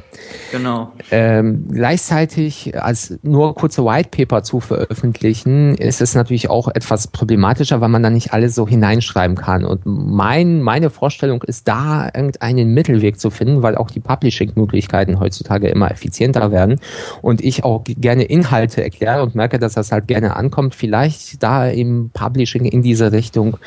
Genau. 0.51 0.91
Ähm, 1.11 1.67
gleichzeitig 1.71 2.79
als 2.79 3.17
nur 3.23 3.55
kurze 3.55 3.85
White 3.85 4.09
Paper 4.09 4.43
zu 4.43 4.59
veröffentlichen, 4.59 5.75
ist 5.75 6.01
es 6.01 6.15
natürlich 6.15 6.49
auch 6.49 6.67
etwas 6.67 7.07
problematischer, 7.07 7.81
weil 7.81 7.89
man 7.89 8.03
da 8.03 8.09
nicht 8.09 8.33
alles 8.33 8.55
so 8.55 8.67
hineinschreiben 8.67 9.35
kann. 9.35 9.65
Und 9.65 9.81
mein, 9.85 10.61
meine 10.61 10.89
Vorstellung 10.89 11.43
ist 11.43 11.67
da 11.67 12.05
irgendeinen 12.05 12.73
Mittelweg 12.73 13.19
zu 13.19 13.29
finden, 13.29 13.61
weil 13.61 13.75
auch 13.75 13.91
die 13.91 13.99
Publishing-Möglichkeiten 13.99 15.19
heutzutage 15.19 15.67
immer 15.67 15.91
effizienter 15.91 16.51
werden 16.51 16.79
und 17.21 17.41
ich 17.41 17.63
auch 17.63 17.83
gerne 17.85 18.23
Inhalte 18.23 18.83
erkläre 18.83 19.23
und 19.23 19.35
merke, 19.35 19.59
dass 19.59 19.73
das 19.73 19.91
halt 19.91 20.07
gerne 20.07 20.35
ankommt, 20.35 20.75
vielleicht 20.75 21.41
da 21.43 21.67
im 21.67 22.09
Publishing 22.13 22.65
in 22.65 22.81
diese 22.81 23.11
Richtung 23.11 23.57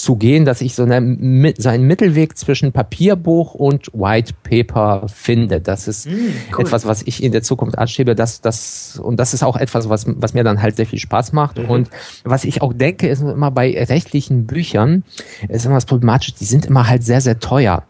zu 0.00 0.16
gehen, 0.16 0.44
dass 0.44 0.60
ich 0.60 0.74
so, 0.74 0.84
eine, 0.84 1.54
so 1.58 1.68
einen 1.68 1.86
Mittelweg 1.86 2.36
zwischen 2.36 2.72
Papierbuch 2.72 3.54
und 3.54 3.88
White 3.92 4.32
Paper 4.42 5.06
finde. 5.08 5.60
Das 5.60 5.88
ist 5.88 6.08
mm, 6.08 6.10
cool. 6.56 6.64
etwas, 6.64 6.86
was 6.86 7.02
ich 7.02 7.22
in 7.22 7.32
der 7.32 7.42
Zukunft 7.42 7.78
anstrebe. 7.78 8.14
Das, 8.14 8.40
das, 8.40 8.98
und 9.02 9.18
das 9.18 9.34
ist 9.34 9.42
auch 9.42 9.56
etwas, 9.56 9.88
was, 9.88 10.06
was 10.06 10.32
mir 10.32 10.42
dann 10.42 10.62
halt 10.62 10.76
sehr 10.76 10.86
viel 10.86 10.98
Spaß 10.98 11.32
macht. 11.32 11.58
Mhm. 11.58 11.70
Und 11.70 11.90
was 12.24 12.44
ich 12.44 12.62
auch 12.62 12.72
denke, 12.72 13.08
ist 13.08 13.20
immer 13.20 13.50
bei 13.50 13.72
rechtlichen 13.84 14.46
Büchern, 14.46 15.04
ist 15.48 15.66
immer 15.66 15.74
das 15.74 15.86
Problematische, 15.86 16.32
die 16.32 16.44
sind 16.46 16.64
immer 16.64 16.88
halt 16.88 17.04
sehr, 17.04 17.20
sehr 17.20 17.38
teuer. 17.38 17.84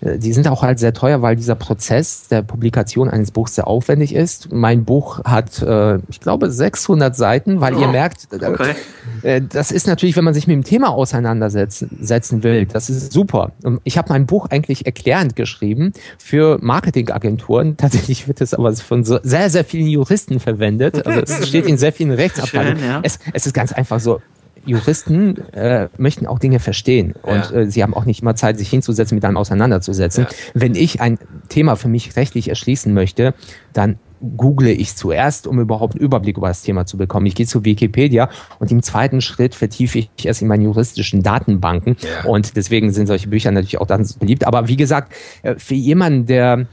Äh, 0.00 0.18
die 0.18 0.32
sind 0.32 0.48
auch 0.48 0.62
halt 0.62 0.78
sehr 0.78 0.92
teuer, 0.92 1.22
weil 1.22 1.36
dieser 1.36 1.54
Prozess 1.54 2.28
der 2.28 2.42
Publikation 2.42 3.08
eines 3.08 3.30
Buchs 3.30 3.54
sehr 3.54 3.66
aufwendig 3.66 4.14
ist. 4.14 4.52
Mein 4.52 4.84
Buch 4.84 5.24
hat, 5.24 5.62
äh, 5.62 5.98
ich 6.08 6.20
glaube, 6.20 6.50
600 6.50 7.14
Seiten, 7.16 7.60
weil 7.60 7.74
oh, 7.74 7.80
ihr 7.80 7.88
merkt, 7.88 8.28
äh, 8.32 8.46
okay. 8.46 8.74
äh, 9.22 9.40
das 9.40 9.70
ist 9.70 9.86
natürlich, 9.86 10.16
wenn 10.16 10.24
man 10.24 10.34
sich 10.34 10.46
mit 10.46 10.54
dem 10.54 10.64
Thema 10.64 10.90
auseinandersetzen 10.90 12.42
will, 12.42 12.66
das 12.66 12.90
ist 12.90 13.12
super. 13.12 13.52
Ich 13.84 13.98
habe 13.98 14.08
mein 14.10 14.26
Buch 14.26 14.46
eigentlich 14.50 14.86
erklärend 14.86 15.36
geschrieben 15.36 15.92
für 16.18 16.58
Marketingagenturen. 16.60 17.76
Tatsächlich 17.86 18.28
wird 18.28 18.40
es 18.40 18.54
aber 18.54 18.74
von 18.74 19.04
so 19.04 19.18
sehr, 19.22 19.50
sehr 19.50 19.64
vielen 19.64 19.88
Juristen 19.88 20.40
verwendet. 20.40 21.06
Also 21.06 21.20
es 21.20 21.48
steht 21.48 21.66
in 21.66 21.78
sehr 21.78 21.92
vielen 21.92 22.12
Rechtsabteilungen. 22.12 22.82
Ja. 22.84 23.00
Es, 23.02 23.18
es 23.32 23.46
ist 23.46 23.52
ganz 23.52 23.72
einfach 23.72 24.00
so, 24.00 24.20
Juristen 24.66 25.38
äh, 25.52 25.88
möchten 25.96 26.26
auch 26.26 26.38
Dinge 26.38 26.60
verstehen 26.60 27.14
und 27.22 27.50
ja. 27.50 27.52
äh, 27.52 27.70
sie 27.70 27.82
haben 27.82 27.94
auch 27.94 28.04
nicht 28.04 28.22
immer 28.22 28.34
Zeit, 28.34 28.58
sich 28.58 28.68
hinzusetzen, 28.68 29.14
mit 29.14 29.24
einem 29.24 29.36
auseinanderzusetzen. 29.36 30.24
Ja. 30.24 30.36
Wenn 30.54 30.74
ich 30.74 31.00
ein 31.00 31.18
Thema 31.48 31.76
für 31.76 31.88
mich 31.88 32.16
rechtlich 32.16 32.48
erschließen 32.48 32.92
möchte, 32.92 33.34
dann 33.72 33.98
google 34.36 34.68
ich 34.68 34.96
zuerst, 34.96 35.46
um 35.46 35.60
überhaupt 35.60 35.94
einen 35.94 36.02
Überblick 36.02 36.36
über 36.38 36.48
das 36.48 36.62
Thema 36.62 36.86
zu 36.86 36.96
bekommen. 36.96 37.26
Ich 37.26 37.34
gehe 37.34 37.46
zu 37.46 37.64
Wikipedia 37.64 38.30
und 38.58 38.70
im 38.72 38.82
zweiten 38.82 39.20
Schritt 39.20 39.54
vertiefe 39.54 39.98
ich 39.98 40.10
erst 40.24 40.42
in 40.42 40.48
meine 40.48 40.64
juristischen 40.64 41.22
Datenbanken. 41.22 41.96
Ja. 42.00 42.28
Und 42.28 42.56
deswegen 42.56 42.92
sind 42.92 43.06
solche 43.06 43.28
Bücher 43.28 43.50
natürlich 43.50 43.78
auch 43.78 43.86
dann 43.86 44.08
beliebt. 44.18 44.46
Aber 44.46 44.68
wie 44.68 44.76
gesagt, 44.76 45.12
äh, 45.42 45.56
für 45.56 45.74
jemanden, 45.74 46.26
der 46.26 46.66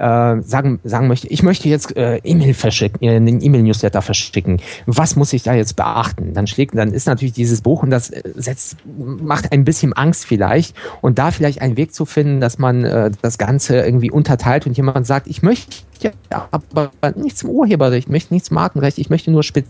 äh, 0.00 0.40
sagen, 0.42 0.80
sagen 0.82 1.08
möchte, 1.08 1.28
ich 1.28 1.42
möchte 1.42 1.68
jetzt 1.68 1.94
äh, 1.96 2.16
E-Mail 2.24 2.54
verschicken, 2.54 3.06
äh, 3.06 3.20
den 3.20 3.42
E-Mail-Newsletter 3.42 4.00
verschicken. 4.00 4.60
Was 4.86 5.14
muss 5.14 5.32
ich 5.32 5.42
da 5.42 5.54
jetzt 5.54 5.76
beachten? 5.76 6.32
Dann 6.32 6.46
schlägt, 6.46 6.76
dann 6.76 6.92
ist 6.92 7.06
natürlich 7.06 7.34
dieses 7.34 7.60
Buch 7.60 7.82
und 7.82 7.90
das 7.90 8.10
äh, 8.10 8.22
setzt, 8.34 8.78
macht 8.86 9.52
ein 9.52 9.64
bisschen 9.64 9.92
Angst 9.92 10.24
vielleicht 10.24 10.74
und 11.02 11.18
da 11.18 11.30
vielleicht 11.30 11.60
einen 11.60 11.76
Weg 11.76 11.92
zu 11.92 12.06
finden, 12.06 12.40
dass 12.40 12.58
man 12.58 12.84
äh, 12.84 13.10
das 13.20 13.36
Ganze 13.36 13.80
irgendwie 13.80 14.10
unterteilt 14.10 14.66
und 14.66 14.76
jemand 14.76 15.06
sagt, 15.06 15.26
ich 15.26 15.42
möchte 15.42 15.84
aber 16.50 16.90
nichts 17.16 17.40
zum 17.40 17.50
Urheberrecht, 17.50 18.06
ich 18.06 18.10
möchte 18.10 18.32
nichts 18.32 18.50
Markenrecht, 18.50 18.96
ich 18.98 19.10
möchte 19.10 19.30
nur 19.30 19.42
speziell 19.42 19.66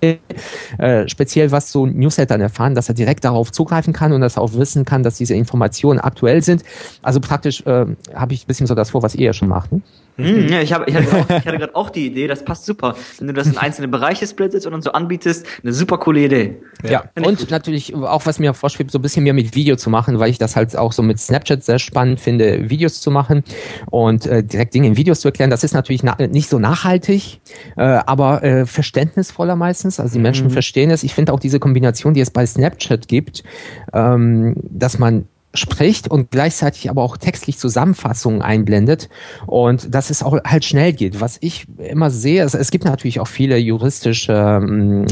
äh, 0.00 1.08
speziell 1.08 1.50
was 1.50 1.70
zu 1.70 1.86
Newslettern 1.86 2.40
erfahren, 2.40 2.74
dass 2.74 2.88
er 2.88 2.94
direkt 2.94 3.24
darauf 3.24 3.52
zugreifen 3.52 3.92
kann 3.92 4.12
und 4.12 4.20
dass 4.20 4.36
er 4.36 4.42
auch 4.42 4.52
wissen 4.54 4.84
kann, 4.84 5.02
dass 5.02 5.16
diese 5.16 5.34
Informationen 5.34 5.98
aktuell 6.00 6.42
sind. 6.42 6.62
Also 7.02 7.20
praktisch 7.20 7.64
äh, 7.66 7.86
habe 8.14 8.34
ich 8.34 8.44
ein 8.44 8.46
bisschen 8.46 8.66
so 8.66 8.74
das 8.74 8.90
vor, 8.90 9.02
was 9.02 9.14
ihr 9.14 9.26
ja 9.26 9.32
schon 9.32 9.48
macht. 9.48 9.72
Ne? 9.72 9.80
Hm, 10.18 10.48
ja, 10.48 10.60
ich, 10.60 10.72
hab, 10.72 10.88
ich 10.88 10.94
hatte, 10.94 11.28
hatte 11.28 11.58
gerade 11.58 11.76
auch 11.76 11.90
die 11.90 12.06
Idee, 12.06 12.26
das 12.26 12.44
passt 12.44 12.66
super. 12.66 12.96
Wenn 13.18 13.28
du 13.28 13.32
das 13.32 13.46
in 13.46 13.56
einzelne 13.56 13.86
Bereiche 13.86 14.26
splittest 14.26 14.66
und 14.66 14.72
dann 14.72 14.82
so 14.82 14.90
anbietest, 14.92 15.46
eine 15.62 15.72
super 15.72 15.98
coole 15.98 16.24
Idee. 16.24 16.56
Ja, 16.82 16.90
ja. 16.90 17.04
und 17.16 17.38
gut. 17.38 17.50
natürlich 17.50 17.94
auch, 17.94 18.26
was 18.26 18.40
mir 18.40 18.52
vorschwebt, 18.52 18.90
so 18.90 18.98
ein 18.98 19.02
bisschen 19.02 19.22
mehr 19.22 19.32
mit 19.32 19.54
Video 19.54 19.76
zu 19.76 19.90
machen, 19.90 20.18
weil 20.18 20.30
ich 20.30 20.38
das 20.38 20.56
halt 20.56 20.76
auch 20.76 20.92
so 20.92 21.02
mit 21.02 21.20
Snapchat 21.20 21.62
sehr 21.62 21.78
spannend 21.78 22.18
finde, 22.18 22.68
Videos 22.68 23.00
zu 23.00 23.12
machen 23.12 23.44
und 23.90 24.26
äh, 24.26 24.42
direkt 24.42 24.74
Dinge 24.74 24.88
in 24.88 24.96
Videos 24.96 25.20
zu 25.20 25.28
erklären. 25.28 25.50
Das 25.50 25.62
ist 25.62 25.72
natürlich 25.72 26.02
nicht 26.02 26.48
so 26.48 26.58
nachhaltig, 26.58 27.40
äh, 27.76 27.82
aber 27.82 28.42
äh, 28.42 28.66
verständnisvoller 28.66 29.54
meistens. 29.54 30.00
Also 30.00 30.14
die 30.14 30.20
Menschen 30.20 30.48
mhm. 30.48 30.50
verstehen 30.50 30.90
es. 30.90 31.04
Ich 31.04 31.14
finde 31.14 31.32
auch 31.32 31.40
diese 31.40 31.60
Kombination, 31.60 32.14
die 32.14 32.20
es 32.20 32.30
bei 32.30 32.44
Snapchat 32.44 33.06
gibt, 33.06 33.44
ähm, 33.92 34.54
dass 34.68 34.98
man 34.98 35.26
spricht 35.54 36.10
und 36.10 36.30
gleichzeitig 36.30 36.90
aber 36.90 37.02
auch 37.02 37.16
textlich 37.16 37.58
Zusammenfassungen 37.58 38.42
einblendet 38.42 39.08
und 39.46 39.94
dass 39.94 40.10
es 40.10 40.22
auch 40.22 40.38
halt 40.44 40.64
schnell 40.64 40.92
geht. 40.92 41.20
Was 41.20 41.38
ich 41.40 41.66
immer 41.78 42.10
sehe, 42.10 42.42
es, 42.44 42.54
es 42.54 42.70
gibt 42.70 42.84
natürlich 42.84 43.18
auch 43.18 43.26
viele 43.26 43.56
juristische, 43.56 44.32
ähm, 44.32 45.06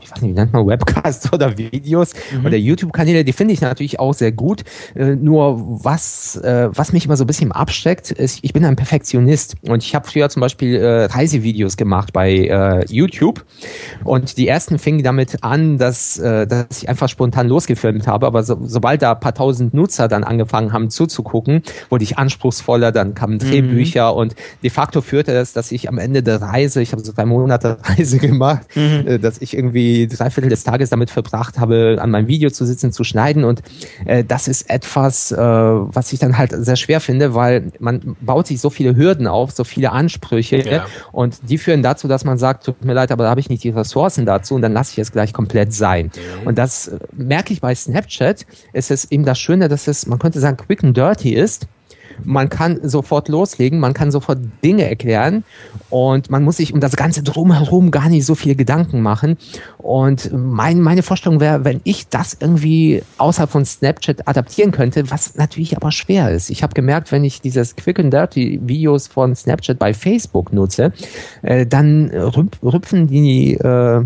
ich 0.00 0.10
weiß 0.10 0.22
nicht, 0.22 0.30
wie 0.30 0.34
nennt 0.34 0.52
man 0.52 0.66
Webcasts 0.66 1.30
oder 1.32 1.58
Videos 1.58 2.12
mhm. 2.32 2.46
oder 2.46 2.56
YouTube-Kanäle, 2.56 3.24
die 3.24 3.34
finde 3.34 3.52
ich 3.52 3.60
natürlich 3.60 4.00
auch 4.00 4.14
sehr 4.14 4.32
gut. 4.32 4.64
Äh, 4.94 5.16
nur 5.16 5.84
was, 5.84 6.36
äh, 6.36 6.70
was 6.72 6.92
mich 6.94 7.04
immer 7.04 7.18
so 7.18 7.24
ein 7.24 7.26
bisschen 7.26 7.52
abschreckt, 7.52 8.10
ist, 8.12 8.38
ich 8.42 8.54
bin 8.54 8.64
ein 8.64 8.76
Perfektionist 8.76 9.56
und 9.68 9.82
ich 9.82 9.94
habe 9.94 10.08
früher 10.08 10.30
zum 10.30 10.40
Beispiel 10.40 10.76
äh, 10.76 11.04
Reisevideos 11.04 11.76
gemacht 11.76 12.12
bei 12.12 12.32
YouTube 12.88 13.44
und 14.04 14.36
die 14.36 14.48
ersten 14.48 14.78
fingen 14.78 15.02
damit 15.02 15.42
an, 15.42 15.78
dass, 15.78 16.14
dass 16.14 16.66
ich 16.82 16.88
einfach 16.88 17.08
spontan 17.08 17.48
losgefilmt 17.48 18.06
habe, 18.06 18.26
aber 18.26 18.42
so, 18.42 18.58
sobald 18.62 19.02
da 19.02 19.12
ein 19.12 19.20
paar 19.20 19.34
tausend 19.34 19.74
Nutzer 19.82 20.06
dann 20.06 20.22
angefangen 20.22 20.72
haben 20.72 20.90
zuzugucken, 20.90 21.62
wurde 21.90 22.04
ich 22.04 22.16
anspruchsvoller, 22.16 22.92
dann 22.92 23.14
kamen 23.14 23.38
Drehbücher 23.38 24.12
mhm. 24.12 24.18
und 24.18 24.36
de 24.62 24.70
facto 24.70 25.00
führte 25.00 25.34
das, 25.34 25.52
dass 25.52 25.72
ich 25.72 25.88
am 25.88 25.98
Ende 25.98 26.22
der 26.22 26.40
Reise, 26.40 26.80
ich 26.80 26.92
habe 26.92 27.02
so 27.02 27.12
drei 27.12 27.24
Monate 27.24 27.78
Reise 27.82 28.18
gemacht, 28.18 28.66
mhm. 28.74 29.06
Äh, 29.06 29.18
dass 29.18 29.40
ich 29.40 29.56
irgendwie 29.56 30.06
drei 30.06 30.30
Viertel 30.30 30.50
des 30.50 30.62
Tages 30.62 30.90
damit 30.90 31.10
verbracht 31.10 31.58
habe, 31.58 31.98
an 32.00 32.10
meinem 32.10 32.28
Video 32.28 32.50
zu 32.50 32.64
sitzen, 32.64 32.92
zu 32.92 33.02
schneiden 33.02 33.44
und 33.44 33.62
äh, 34.04 34.22
das 34.22 34.46
ist 34.46 34.70
etwas, 34.70 35.32
äh, 35.32 35.36
was 35.36 36.12
ich 36.12 36.20
dann 36.20 36.38
halt 36.38 36.52
sehr 36.52 36.76
schwer 36.76 37.00
finde, 37.00 37.34
weil 37.34 37.72
man 37.80 38.16
baut 38.20 38.46
sich 38.46 38.60
so 38.60 38.70
viele 38.70 38.94
Hürden 38.94 39.26
auf, 39.26 39.50
so 39.50 39.64
viele 39.64 39.90
Ansprüche 39.90 40.58
ja. 40.58 40.86
und 41.10 41.38
die 41.48 41.58
führen 41.58 41.82
dazu, 41.82 42.06
dass 42.06 42.24
man 42.24 42.38
sagt, 42.38 42.66
tut 42.66 42.84
mir 42.84 42.94
leid, 42.94 43.10
aber 43.10 43.24
da 43.24 43.30
habe 43.30 43.40
ich 43.40 43.50
nicht 43.50 43.64
die 43.64 43.70
Ressourcen 43.70 44.26
dazu 44.26 44.54
und 44.54 44.62
dann 44.62 44.72
lasse 44.72 44.92
ich 44.92 44.98
es 44.98 45.10
gleich 45.10 45.32
komplett 45.32 45.72
sein. 45.72 46.06
Mhm. 46.06 46.46
Und 46.46 46.58
das 46.58 46.88
äh, 46.88 46.98
merke 47.12 47.52
ich 47.52 47.60
bei 47.60 47.74
Snapchat, 47.74 48.46
ist 48.72 48.90
es 48.92 49.10
eben 49.10 49.24
das 49.24 49.40
Schöne, 49.40 49.68
dass 49.72 49.88
es, 49.88 50.06
man 50.06 50.18
könnte 50.18 50.40
sagen, 50.40 50.56
quick 50.56 50.84
and 50.84 50.96
dirty 50.96 51.34
ist. 51.34 51.66
Man 52.24 52.50
kann 52.50 52.78
sofort 52.82 53.28
loslegen, 53.28 53.80
man 53.80 53.94
kann 53.94 54.10
sofort 54.10 54.38
Dinge 54.62 54.86
erklären 54.86 55.44
und 55.88 56.30
man 56.30 56.44
muss 56.44 56.58
sich 56.58 56.74
um 56.74 56.78
das 56.78 56.94
Ganze 56.94 57.22
drumherum 57.22 57.90
gar 57.90 58.10
nicht 58.10 58.26
so 58.26 58.34
viel 58.34 58.54
Gedanken 58.54 59.00
machen. 59.00 59.38
Und 59.78 60.30
mein, 60.32 60.80
meine 60.80 61.02
Vorstellung 61.02 61.40
wäre, 61.40 61.64
wenn 61.64 61.80
ich 61.84 62.08
das 62.08 62.36
irgendwie 62.38 63.02
außerhalb 63.16 63.50
von 63.50 63.64
Snapchat 63.64 64.28
adaptieren 64.28 64.72
könnte, 64.72 65.10
was 65.10 65.36
natürlich 65.36 65.74
aber 65.74 65.90
schwer 65.90 66.30
ist. 66.30 66.50
Ich 66.50 66.62
habe 66.62 66.74
gemerkt, 66.74 67.12
wenn 67.12 67.24
ich 67.24 67.40
dieses 67.40 67.76
Quick 67.76 67.98
and 67.98 68.12
Dirty 68.12 68.60
Videos 68.62 69.06
von 69.06 69.34
Snapchat 69.34 69.78
bei 69.78 69.94
Facebook 69.94 70.52
nutze, 70.52 70.92
äh, 71.40 71.66
dann 71.66 72.10
rüpfen 72.10 73.06
die 73.06 73.54
äh, 73.54 74.04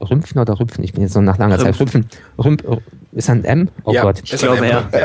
Rümpfen 0.00 0.40
oder 0.40 0.58
Rümpfen? 0.58 0.84
Ich 0.84 0.92
bin 0.92 1.02
jetzt 1.02 1.12
so 1.12 1.20
nach 1.20 1.38
langer 1.38 1.58
Rümpf. 1.58 1.78
Zeit 1.78 1.80
Rümpfen. 1.80 2.06
Rümp, 2.38 2.82
ist 3.12 3.30
ein 3.30 3.44
M? 3.44 3.70
Oh 3.84 3.92
ja, 3.92 4.02
Gott. 4.02 4.20
Ich 4.22 4.38
glaube, 4.38 4.66
ja. 4.66 4.88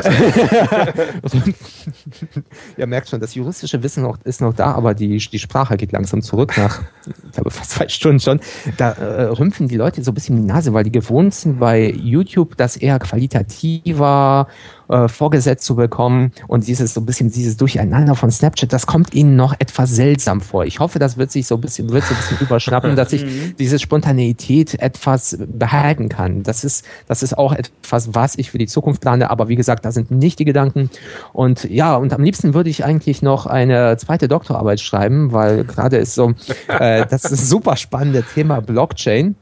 ja, 2.76 2.86
merkt 2.86 3.08
schon, 3.08 3.20
das 3.20 3.34
juristische 3.34 3.82
Wissen 3.82 4.02
noch, 4.02 4.18
ist 4.24 4.40
noch 4.40 4.52
da, 4.54 4.72
aber 4.72 4.94
die, 4.94 5.16
die 5.16 5.38
Sprache 5.38 5.76
geht 5.76 5.92
langsam 5.92 6.22
zurück 6.22 6.56
nach, 6.56 6.82
ich 7.06 7.32
glaube, 7.32 7.50
fast 7.50 7.70
zwei 7.70 7.88
Stunden 7.88 8.20
schon. 8.20 8.40
Da 8.76 8.92
äh, 8.92 9.22
rümpfen 9.24 9.68
die 9.68 9.76
Leute 9.76 10.02
so 10.04 10.10
ein 10.10 10.14
bisschen 10.14 10.36
die 10.36 10.42
Nase, 10.42 10.72
weil 10.74 10.84
die 10.84 10.92
gewohnt 10.92 11.34
sind 11.34 11.58
bei 11.58 11.90
YouTube, 11.90 12.56
das 12.56 12.76
eher 12.76 12.98
qualitativer 12.98 14.48
äh, 14.88 15.08
vorgesetzt 15.08 15.64
zu 15.64 15.76
bekommen 15.76 16.32
und 16.46 16.66
dieses 16.66 16.94
so 16.94 17.00
ein 17.00 17.06
bisschen 17.06 17.30
dieses 17.30 17.56
Durcheinander 17.56 18.14
von 18.14 18.30
Snapchat, 18.30 18.72
das 18.72 18.86
kommt 18.86 19.14
ihnen 19.14 19.36
noch 19.36 19.54
etwas 19.58 19.90
seltsam 19.90 20.40
vor. 20.40 20.66
Ich 20.66 20.78
hoffe, 20.78 20.98
das 20.98 21.16
wird 21.16 21.32
sich 21.32 21.46
so 21.46 21.54
ein 21.54 21.60
bisschen, 21.62 21.90
wird 21.90 22.04
so 22.04 22.14
ein 22.14 22.18
bisschen 22.18 22.38
überschnappen, 22.46 22.94
dass 22.96 23.12
ich 23.12 23.24
mhm. 23.24 23.54
diese 23.58 23.78
Spontaneität 23.78 24.74
etwas 24.80 25.38
behalten 25.40 26.10
kann. 26.10 26.42
Das 26.42 26.64
ist, 26.64 26.84
das 27.06 27.22
ist 27.22 27.38
auch 27.38 27.52
etwas, 27.52 27.93
was 27.94 28.36
ich 28.36 28.50
für 28.50 28.58
die 28.58 28.66
Zukunft 28.66 29.00
plane, 29.00 29.30
aber 29.30 29.48
wie 29.48 29.56
gesagt, 29.56 29.84
da 29.84 29.92
sind 29.92 30.10
nicht 30.10 30.38
die 30.38 30.44
Gedanken. 30.44 30.90
Und 31.32 31.64
ja, 31.64 31.96
und 31.96 32.12
am 32.12 32.22
liebsten 32.22 32.54
würde 32.54 32.70
ich 32.70 32.84
eigentlich 32.84 33.22
noch 33.22 33.46
eine 33.46 33.96
zweite 33.96 34.28
Doktorarbeit 34.28 34.80
schreiben, 34.80 35.32
weil 35.32 35.64
gerade 35.64 35.96
ist 35.96 36.14
so, 36.14 36.34
äh, 36.68 37.06
das 37.06 37.24
ist 37.24 37.48
super 37.48 37.76
spannende 37.76 38.22
Thema 38.22 38.60
Blockchain. 38.60 39.36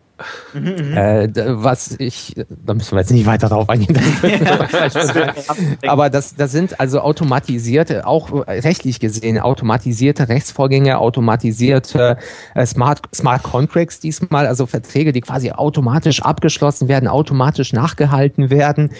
Mhm, 0.53 0.97
äh, 0.97 1.29
was 1.35 1.97
ich, 1.99 2.35
da 2.49 2.75
müssen 2.75 2.93
wir 2.93 3.01
jetzt 3.01 3.11
nicht 3.11 3.27
weiter 3.27 3.49
drauf 3.49 3.69
eingehen. 3.69 3.99
Aber 5.87 6.11
das, 6.11 6.35
das 6.37 6.53
sind 6.53 6.79
also 6.79 7.01
automatisierte, 7.01 8.07
auch 8.07 8.47
rechtlich 8.47 9.01
gesehen, 9.01 9.39
automatisierte 9.39 10.29
Rechtsvorgänge, 10.29 10.99
automatisierte 10.99 12.19
äh, 12.55 12.67
Smart, 12.67 13.01
Smart 13.15 13.43
Contracts 13.43 14.01
diesmal, 14.01 14.47
also 14.47 14.67
Verträge, 14.67 15.13
die 15.13 15.21
quasi 15.21 15.51
automatisch 15.51 16.23
abgeschlossen 16.23 16.89
werden, 16.89 17.09
automatisch 17.09 17.73
nachgehalten 17.73 18.51
werden. 18.51 18.91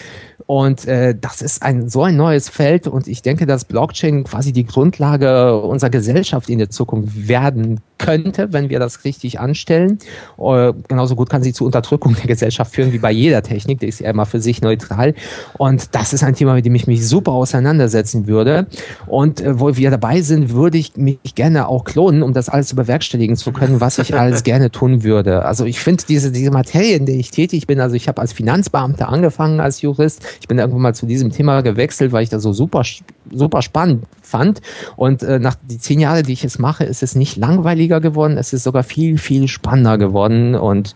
Und 0.45 0.85
äh, 0.85 1.15
das 1.19 1.41
ist 1.41 1.63
ein 1.63 1.89
so 1.89 2.03
ein 2.03 2.17
neues 2.17 2.49
Feld 2.49 2.87
und 2.87 3.07
ich 3.07 3.21
denke, 3.21 3.45
dass 3.45 3.65
Blockchain 3.65 4.25
quasi 4.25 4.51
die 4.51 4.65
Grundlage 4.65 5.57
unserer 5.59 5.89
Gesellschaft 5.89 6.49
in 6.49 6.59
der 6.59 6.69
Zukunft 6.69 7.27
werden 7.27 7.79
könnte, 7.97 8.51
wenn 8.51 8.69
wir 8.69 8.79
das 8.79 9.05
richtig 9.05 9.39
anstellen. 9.39 9.99
Äh, 10.37 10.73
genauso 11.03 11.15
gut 11.15 11.29
kann 11.29 11.43
sie 11.43 11.51
zu 11.51 11.65
Unterdrückung 11.65 12.15
der 12.15 12.27
Gesellschaft 12.27 12.73
führen 12.73 12.93
wie 12.93 12.97
bei 12.97 13.11
jeder 13.11 13.43
Technik, 13.43 13.79
die 13.79 13.87
ist 13.87 13.99
ja 13.99 14.09
immer 14.09 14.25
für 14.25 14.39
sich 14.39 14.61
neutral. 14.61 15.13
Und 15.57 15.93
das 15.95 16.13
ist 16.13 16.23
ein 16.23 16.33
Thema, 16.33 16.53
mit 16.53 16.65
dem 16.65 16.73
ich 16.75 16.87
mich 16.87 17.05
super 17.05 17.33
auseinandersetzen 17.33 18.25
würde. 18.25 18.67
Und 19.05 19.41
äh, 19.41 19.59
wo 19.59 19.75
wir 19.75 19.91
dabei 19.91 20.21
sind, 20.21 20.53
würde 20.53 20.77
ich 20.77 20.95
mich 20.95 21.35
gerne 21.35 21.67
auch 21.67 21.83
klonen, 21.83 22.23
um 22.23 22.31
das 22.31 22.47
alles 22.47 22.73
bewerkstelligen 22.73 23.35
zu 23.35 23.51
können, 23.51 23.81
was 23.81 23.97
ich 23.99 24.17
alles 24.17 24.43
gerne 24.43 24.71
tun 24.71 25.03
würde. 25.03 25.43
Also 25.43 25.65
ich 25.65 25.79
finde 25.79 26.05
diese, 26.07 26.31
diese 26.31 26.51
Materie, 26.51 26.95
in 26.95 27.05
der 27.05 27.15
ich 27.15 27.31
tätig 27.31 27.67
bin, 27.67 27.81
also 27.81 27.95
ich 27.95 28.07
habe 28.07 28.21
als 28.21 28.31
Finanzbeamter 28.31 29.09
angefangen 29.09 29.59
als 29.59 29.81
Jurist. 29.81 30.23
Ich 30.39 30.47
bin 30.47 30.57
irgendwann 30.57 30.81
mal 30.81 30.95
zu 30.95 31.05
diesem 31.05 31.31
Thema 31.31 31.61
gewechselt, 31.61 32.13
weil 32.13 32.23
ich 32.23 32.29
das 32.29 32.43
so 32.43 32.53
super, 32.53 32.83
super 33.29 33.61
spannend 33.61 34.05
fand. 34.21 34.61
Und 34.95 35.21
äh, 35.21 35.39
nach 35.39 35.55
die 35.69 35.79
zehn 35.79 35.99
Jahre, 35.99 36.23
die 36.23 36.31
ich 36.31 36.43
jetzt 36.43 36.59
mache, 36.59 36.85
ist 36.85 37.03
es 37.03 37.15
nicht 37.15 37.35
langweiliger 37.35 37.73
langweiliger 37.73 37.99
geworden, 37.99 38.37
es 38.37 38.53
ist 38.53 38.63
sogar 38.63 38.83
viel, 38.83 39.17
viel 39.17 39.47
spannender 39.47 39.97
geworden. 39.97 40.55
Und 40.55 40.92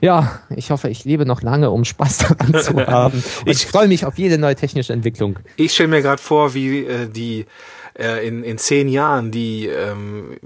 ja, 0.00 0.40
ich 0.54 0.70
hoffe, 0.70 0.88
ich 0.88 1.04
lebe 1.04 1.26
noch 1.26 1.42
lange, 1.42 1.70
um 1.70 1.84
Spaß 1.84 2.18
daran 2.38 2.62
zu 2.62 2.76
haben. 2.86 3.22
ich 3.46 3.66
freue 3.66 3.88
mich 3.88 4.04
auf 4.04 4.18
jede 4.18 4.38
neue 4.38 4.56
technische 4.56 4.92
Entwicklung. 4.92 5.38
Ich 5.56 5.72
stelle 5.74 5.88
mir 5.88 6.02
gerade 6.02 6.20
vor, 6.20 6.54
wie 6.54 6.84
äh, 6.84 7.08
die 7.08 7.46
äh, 7.98 8.26
in, 8.26 8.42
in 8.42 8.58
zehn 8.58 8.88
Jahren 8.88 9.30
die 9.30 9.66
ähm, 9.66 10.36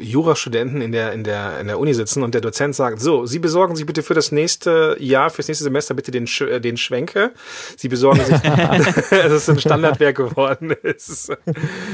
Jurastudenten 0.00 0.80
in 0.80 0.92
der, 0.92 1.12
in, 1.12 1.24
der, 1.24 1.60
in 1.60 1.66
der 1.66 1.78
Uni 1.78 1.94
sitzen 1.94 2.22
und 2.22 2.34
der 2.34 2.40
Dozent 2.40 2.74
sagt, 2.74 3.00
so, 3.00 3.26
Sie 3.26 3.38
besorgen 3.38 3.76
sich 3.76 3.86
bitte 3.86 4.02
für 4.02 4.14
das 4.14 4.32
nächste 4.32 4.96
Jahr, 4.98 5.30
fürs 5.30 5.48
nächste 5.48 5.64
Semester 5.64 5.94
bitte 5.94 6.10
den, 6.10 6.26
Sch 6.26 6.42
äh, 6.42 6.60
den 6.60 6.76
Schwenke. 6.76 7.32
Sie 7.76 7.88
besorgen 7.88 8.24
sich, 8.24 8.38
dass 9.10 9.32
es 9.32 9.48
ein 9.48 9.58
Standardwerk 9.58 10.16
geworden 10.16 10.72
ist. 10.82 11.32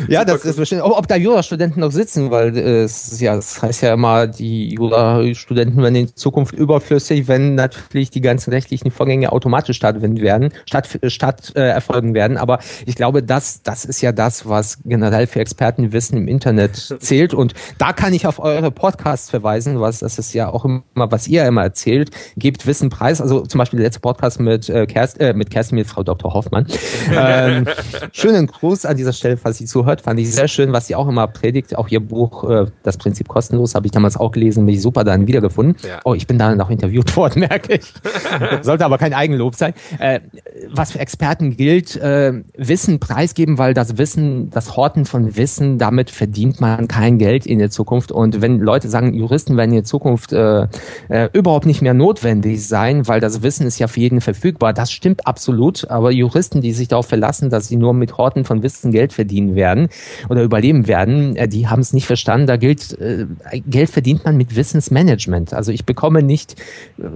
ja, 0.09 0.25
das 0.25 0.45
ist 0.45 0.57
bestimmt, 0.57 0.83
ob, 0.83 0.97
ob 0.97 1.09
da 1.09 1.17
Jurastudenten 1.17 1.81
noch 1.81 1.93
sitzen, 1.93 2.31
weil 2.31 2.57
äh, 2.57 2.83
es, 2.85 3.21
ja, 3.21 3.37
das 3.37 3.63
heißt 3.63 3.83
ja 3.83 3.95
immer, 3.95 4.27
die 4.27 4.75
Jurastudenten 4.75 5.83
werden 5.83 5.97
in 5.97 6.17
Zukunft 6.17 6.55
überflüssig, 6.55 7.29
wenn 7.29 7.55
natürlich 7.55 8.11
die 8.11 8.21
ganzen 8.21 8.51
rechtlichen 8.51 8.91
Vorgänge 8.91 9.33
automatisch 9.33 9.77
stattfinden 9.77 10.21
werden, 10.21 10.53
statt, 10.67 10.89
statt 11.09 11.53
äh, 11.55 11.61
erfolgen 11.61 12.15
werden. 12.15 12.37
Aber 12.37 12.61
ich 12.87 12.95
glaube, 12.95 13.23
das, 13.23 13.63
das 13.63 13.85
ist 13.85 14.01
ja 14.01 14.13
das, 14.13 14.49
was 14.49 14.79
generell 14.85 15.27
für 15.27 15.41
Expertenwissen 15.41 16.19
im 16.19 16.29
Internet 16.29 16.97
zählt. 17.01 17.35
Und 17.35 17.55
da 17.81 17.95
kann 17.95 18.13
ich 18.13 18.27
auf 18.27 18.39
eure 18.39 18.71
Podcasts 18.71 19.31
verweisen, 19.31 19.81
was 19.81 20.01
das 20.01 20.19
ist 20.19 20.35
ja 20.35 20.53
auch 20.53 20.67
immer, 20.67 20.83
was 20.95 21.27
ihr 21.27 21.47
immer 21.47 21.63
erzählt. 21.63 22.11
Gebt 22.37 22.67
Wissen 22.67 22.91
preis. 22.91 23.23
Also 23.23 23.41
zum 23.41 23.59
Beispiel 23.59 23.79
der 23.79 23.87
letzte 23.87 24.01
Podcast 24.01 24.39
mit 24.39 24.69
äh, 24.69 24.87
Kerstin, 24.87 25.23
äh, 25.23 25.33
mit 25.33 25.51
Kerstin, 25.51 25.77
mit 25.77 25.87
Frau 25.87 26.03
Dr. 26.03 26.35
Hoffmann. 26.35 26.67
ähm, 27.11 27.67
schönen 28.13 28.47
Gruß 28.47 28.85
an 28.85 28.99
dieser 28.99 29.15
Stelle, 29.15 29.39
falls 29.39 29.59
sie 29.59 29.65
zuhört. 29.65 30.03
Fand 30.03 30.21
ich 30.21 30.31
sehr 30.31 30.47
schön, 30.47 30.73
was 30.75 30.89
sie 30.89 30.95
auch 30.95 31.09
immer 31.09 31.27
predigt. 31.27 31.77
Auch 31.77 31.89
ihr 31.89 32.01
Buch, 32.01 32.49
äh, 32.49 32.67
Das 32.83 32.99
Prinzip 32.99 33.29
kostenlos, 33.29 33.75
habe 33.75 33.87
ich 33.87 33.93
damals 33.93 34.19
auch 34.19 34.33
gelesen, 34.33 34.67
mich 34.67 34.83
super 34.83 35.03
dann 35.03 35.27
wiedergefunden. 35.27 35.77
Ja. 35.83 36.01
Oh, 36.05 36.13
ich 36.13 36.27
bin 36.27 36.39
da 36.39 36.55
noch 36.55 36.69
interviewt 36.69 37.17
worden, 37.17 37.41
merke 37.41 37.77
ich. 37.77 37.95
Sollte 38.63 38.85
aber 38.85 38.99
kein 38.99 39.15
Eigenlob 39.15 39.55
sein. 39.55 39.73
Äh, 39.99 40.21
was 40.69 40.93
für 40.93 40.99
Experten 40.99 41.57
gilt, 41.57 41.97
äh, 41.97 42.35
Wissen 42.59 43.01
preisgeben, 43.01 43.57
weil 43.57 43.73
das 43.73 43.97
Wissen, 43.97 44.51
das 44.51 44.77
Hort 44.77 44.91
Horten 44.91 45.05
von 45.05 45.37
Wissen, 45.37 45.79
damit 45.79 46.11
verdient 46.11 46.61
man 46.61 46.89
kein 46.89 47.19
Geld 47.19 47.47
in 47.47 47.61
der 47.61 47.70
Zukunft. 47.71 48.13
Und 48.13 48.41
wenn 48.41 48.59
Leute 48.59 48.89
sagen, 48.89 49.15
Juristen 49.15 49.57
werden 49.57 49.71
in 49.71 49.77
der 49.77 49.85
Zukunft 49.85 50.33
äh, 50.33 50.67
äh, 51.09 51.29
überhaupt 51.33 51.67
nicht 51.67 51.83
mehr 51.83 51.95
notwendig 51.95 52.67
sein, 52.67 53.09
weil 53.09 53.21
das 53.21 53.43
Wissen 53.43 53.67
ist 53.67 53.79
ja 53.79 53.89
für 53.89 54.01
jeden 54.01 54.21
verfügbar, 54.21 54.73
das 54.73 54.93
stimmt 54.93 55.27
absolut. 55.27 55.91
Aber 55.91 56.11
Juristen, 56.11 56.61
die 56.61 56.73
sich 56.73 56.89
darauf 56.89 57.07
verlassen, 57.07 57.51
dass 57.51 57.69
sie 57.69 57.77
nur 57.77 57.95
mit 57.95 58.17
Horten 58.19 58.45
von 58.45 58.63
Wissen 58.63 58.93
Geld 58.93 59.13
verdienen 59.13 59.55
werden 59.55 59.89
oder 60.29 60.43
überleben 60.43 60.87
werden, 60.87 61.37
äh, 61.37 61.49
die 61.49 61.69
haben 61.69 61.81
es 61.81 61.93
nicht 61.93 62.07
verstanden. 62.07 62.47
Da 62.47 62.57
gilt, 62.57 62.99
äh, 63.01 63.27
Geld 63.67 63.91
verdient 63.91 64.25
man 64.25 64.37
mit 64.37 64.57
Wissensmanagement. 64.57 65.55
Also 65.55 65.73
ich 65.73 65.85
bekomme 65.85 66.23
nicht, 66.23 66.57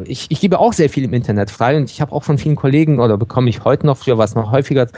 ich, 0.05 0.27
ich 0.31 0.41
gebe 0.41 0.59
auch 0.59 0.73
sehr 0.73 0.89
viel 0.89 1.05
im 1.05 1.13
Internet 1.13 1.51
frei 1.51 1.77
und 1.77 1.91
ich 1.91 2.01
habe 2.01 2.13
auch 2.13 2.25
von 2.25 2.39
vielen 2.39 2.57
Kollegen 2.57 3.01
oder 3.01 3.17
bekomme 3.17 3.51
ich 3.51 3.65
heute 3.65 3.87
noch, 3.87 3.97
früher 3.97 4.19
was 4.19 4.35
noch 4.35 4.51
häufiger, 4.51 4.89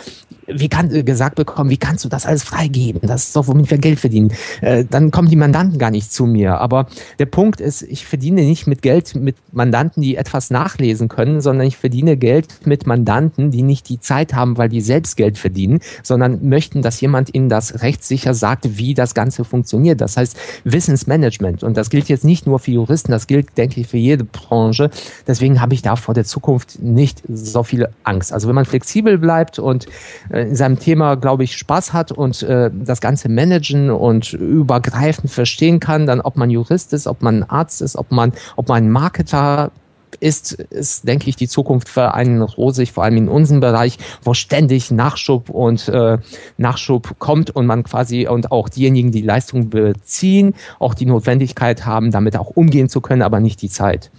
wie 0.47 0.69
kann 0.69 0.93
äh, 0.93 1.03
gesagt 1.03 1.37
bekommen, 1.37 1.71
wie 1.71 1.77
kannst 1.77 2.05
du 2.05 2.09
das 2.09 2.27
alles 2.27 2.43
freigeben? 2.43 3.01
Das 3.03 3.25
ist 3.25 3.37
doch, 3.37 3.47
womit 3.47 3.71
wir 3.71 3.79
Geld 3.79 4.01
verdienen. 4.01 4.33
Äh, 4.61 4.85
dann 4.89 5.11
kommen 5.11 5.29
die 5.29 5.37
Mandanten 5.47 5.79
gar 5.79 5.93
nicht 5.93 6.13
zu 6.13 6.27
mir. 6.27 6.59
Aber 6.61 6.87
der 7.21 7.27
Punkt 7.27 7.61
ist, 7.61 7.83
ich 7.83 8.05
verdiene 8.05 8.43
nicht 8.43 8.67
mit 8.67 8.83
Geld 8.83 9.15
mit 9.15 9.37
Mandanten, 9.53 10.03
die 10.03 10.17
etwas 10.17 10.51
nachlesen 10.51 11.07
können, 11.09 11.41
sondern 11.41 11.69
ich 11.69 11.77
verdiene 11.77 12.17
Geld 12.17 12.67
mit 12.67 12.87
Mandanten, 12.87 13.53
die 13.53 13.63
nicht 13.63 13.89
die 13.89 14.01
Zeit 14.01 14.35
haben, 14.35 14.59
weil 14.59 14.69
die 14.69 14.81
selbst 14.81 15.17
Geld 15.17 15.39
verdienen, 15.39 15.79
sondern 16.03 16.49
möchten, 16.49 16.83
dass 16.83 17.01
jemand 17.01 17.33
ihnen 17.33 17.49
das 17.49 17.83
rechtssicher 17.83 18.35
sagt, 18.35 18.77
wie 18.77 18.95
das 18.95 19.15
Ganze 19.15 19.45
funktioniert. 19.45 20.01
Das 20.01 20.17
heißt 20.17 20.37
Wissensmanagement. 20.65 21.63
Und 21.63 21.77
das 21.77 21.91
gilt 21.91 22.09
jetzt 22.09 22.25
nicht 22.25 22.47
nur 22.47 22.59
für 22.59 22.73
Juristen, 22.73 23.13
das 23.13 23.29
gilt, 23.29 23.57
denke 23.57 23.81
ich, 23.81 23.87
für 23.87 23.99
jede 23.99 24.25
Branche. 24.25 24.91
Deswegen 25.29 25.61
habe 25.61 25.75
ich 25.75 25.83
da 25.83 25.95
vor 25.95 26.15
der 26.15 26.25
Zukunft 26.25 26.83
nicht 26.83 27.23
so 27.29 27.63
viel 27.63 27.89
Angst. 28.03 28.33
Also 28.33 28.49
wenn 28.49 28.57
man 28.57 28.65
flexibel 28.65 29.17
bleibt 29.17 29.61
und 29.61 29.87
äh, 30.31 30.43
in 30.49 30.57
seinem 30.57 30.81
Thema, 30.81 31.15
glaube 31.15 31.45
ich, 31.45 31.57
Spaß 31.57 31.93
hat 31.93 32.11
und 32.11 32.43
äh, 32.43 32.69
das 32.73 33.01
Ganze 33.01 33.29
managen 33.29 33.91
und 33.91 34.33
übergreifend 34.33 35.31
verstehen 35.37 35.79
kann, 35.79 36.07
dann 36.07 36.21
ob 36.21 36.37
man 36.37 36.51
Jurist 36.51 36.93
ist, 36.93 37.07
ob 37.07 37.23
man 37.23 37.45
Arzt 37.45 37.81
ist, 37.81 37.97
ob 37.97 38.11
man, 38.11 38.33
ob 38.57 38.69
man 38.69 38.91
Marketer 38.91 39.71
ist, 40.19 40.53
ist, 40.53 41.07
denke 41.07 41.29
ich, 41.29 41.37
die 41.37 41.49
Zukunft 41.49 41.89
für 41.89 42.15
einen 42.15 42.43
rosig, 42.43 42.93
vor 42.93 43.05
allem 43.05 43.17
in 43.17 43.29
unserem 43.29 43.61
Bereich, 43.61 43.99
wo 44.23 44.35
ständig 44.35 44.91
Nachschub 44.91 45.51
und 45.51 45.89
äh, 45.89 46.19
Nachschub 46.57 47.19
kommt 47.19 47.51
und 47.51 47.67
man 47.67 47.85
quasi 47.85 48.27
und 48.27 48.51
auch 48.51 48.69
diejenigen, 48.69 49.13
die 49.13 49.23
Leistung 49.23 49.71
beziehen, 49.71 50.55
auch 50.79 50.95
die 50.95 51.07
Notwendigkeit 51.07 51.87
haben, 51.87 52.11
damit 52.11 52.37
auch 52.37 52.51
umgehen 52.51 52.89
zu 52.89 53.01
können, 53.01 53.23
aber 53.23 53.41
nicht 53.41 53.63
die 53.63 53.69
Zeit. 53.69 54.11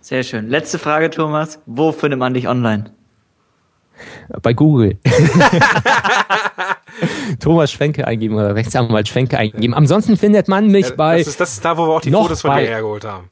Sehr 0.00 0.22
schön. 0.22 0.48
Letzte 0.48 0.78
Frage, 0.78 1.10
Thomas. 1.10 1.60
Wo 1.66 1.92
findet 1.92 2.20
man 2.20 2.32
dich 2.32 2.48
online? 2.48 2.92
Bei 4.42 4.54
Google. 4.54 4.98
Thomas 7.40 7.72
Schwenke 7.72 8.06
eingeben 8.06 8.34
oder 8.34 8.54
Rechtsanwalt 8.54 9.08
Schwenke 9.08 9.38
eingeben. 9.38 9.74
Ansonsten 9.74 10.16
findet 10.16 10.48
man 10.48 10.68
mich 10.68 10.96
bei. 10.96 11.18
Das 11.18 11.28
ist, 11.28 11.40
das 11.40 11.52
ist 11.54 11.64
da, 11.64 11.76
wo 11.76 11.86
wir 11.86 11.96
auch 11.96 12.00
die 12.00 12.10
Fotos 12.10 12.40
von 12.40 12.56
dir 12.56 12.66
hergeholt 12.66 13.04
haben. 13.04 13.30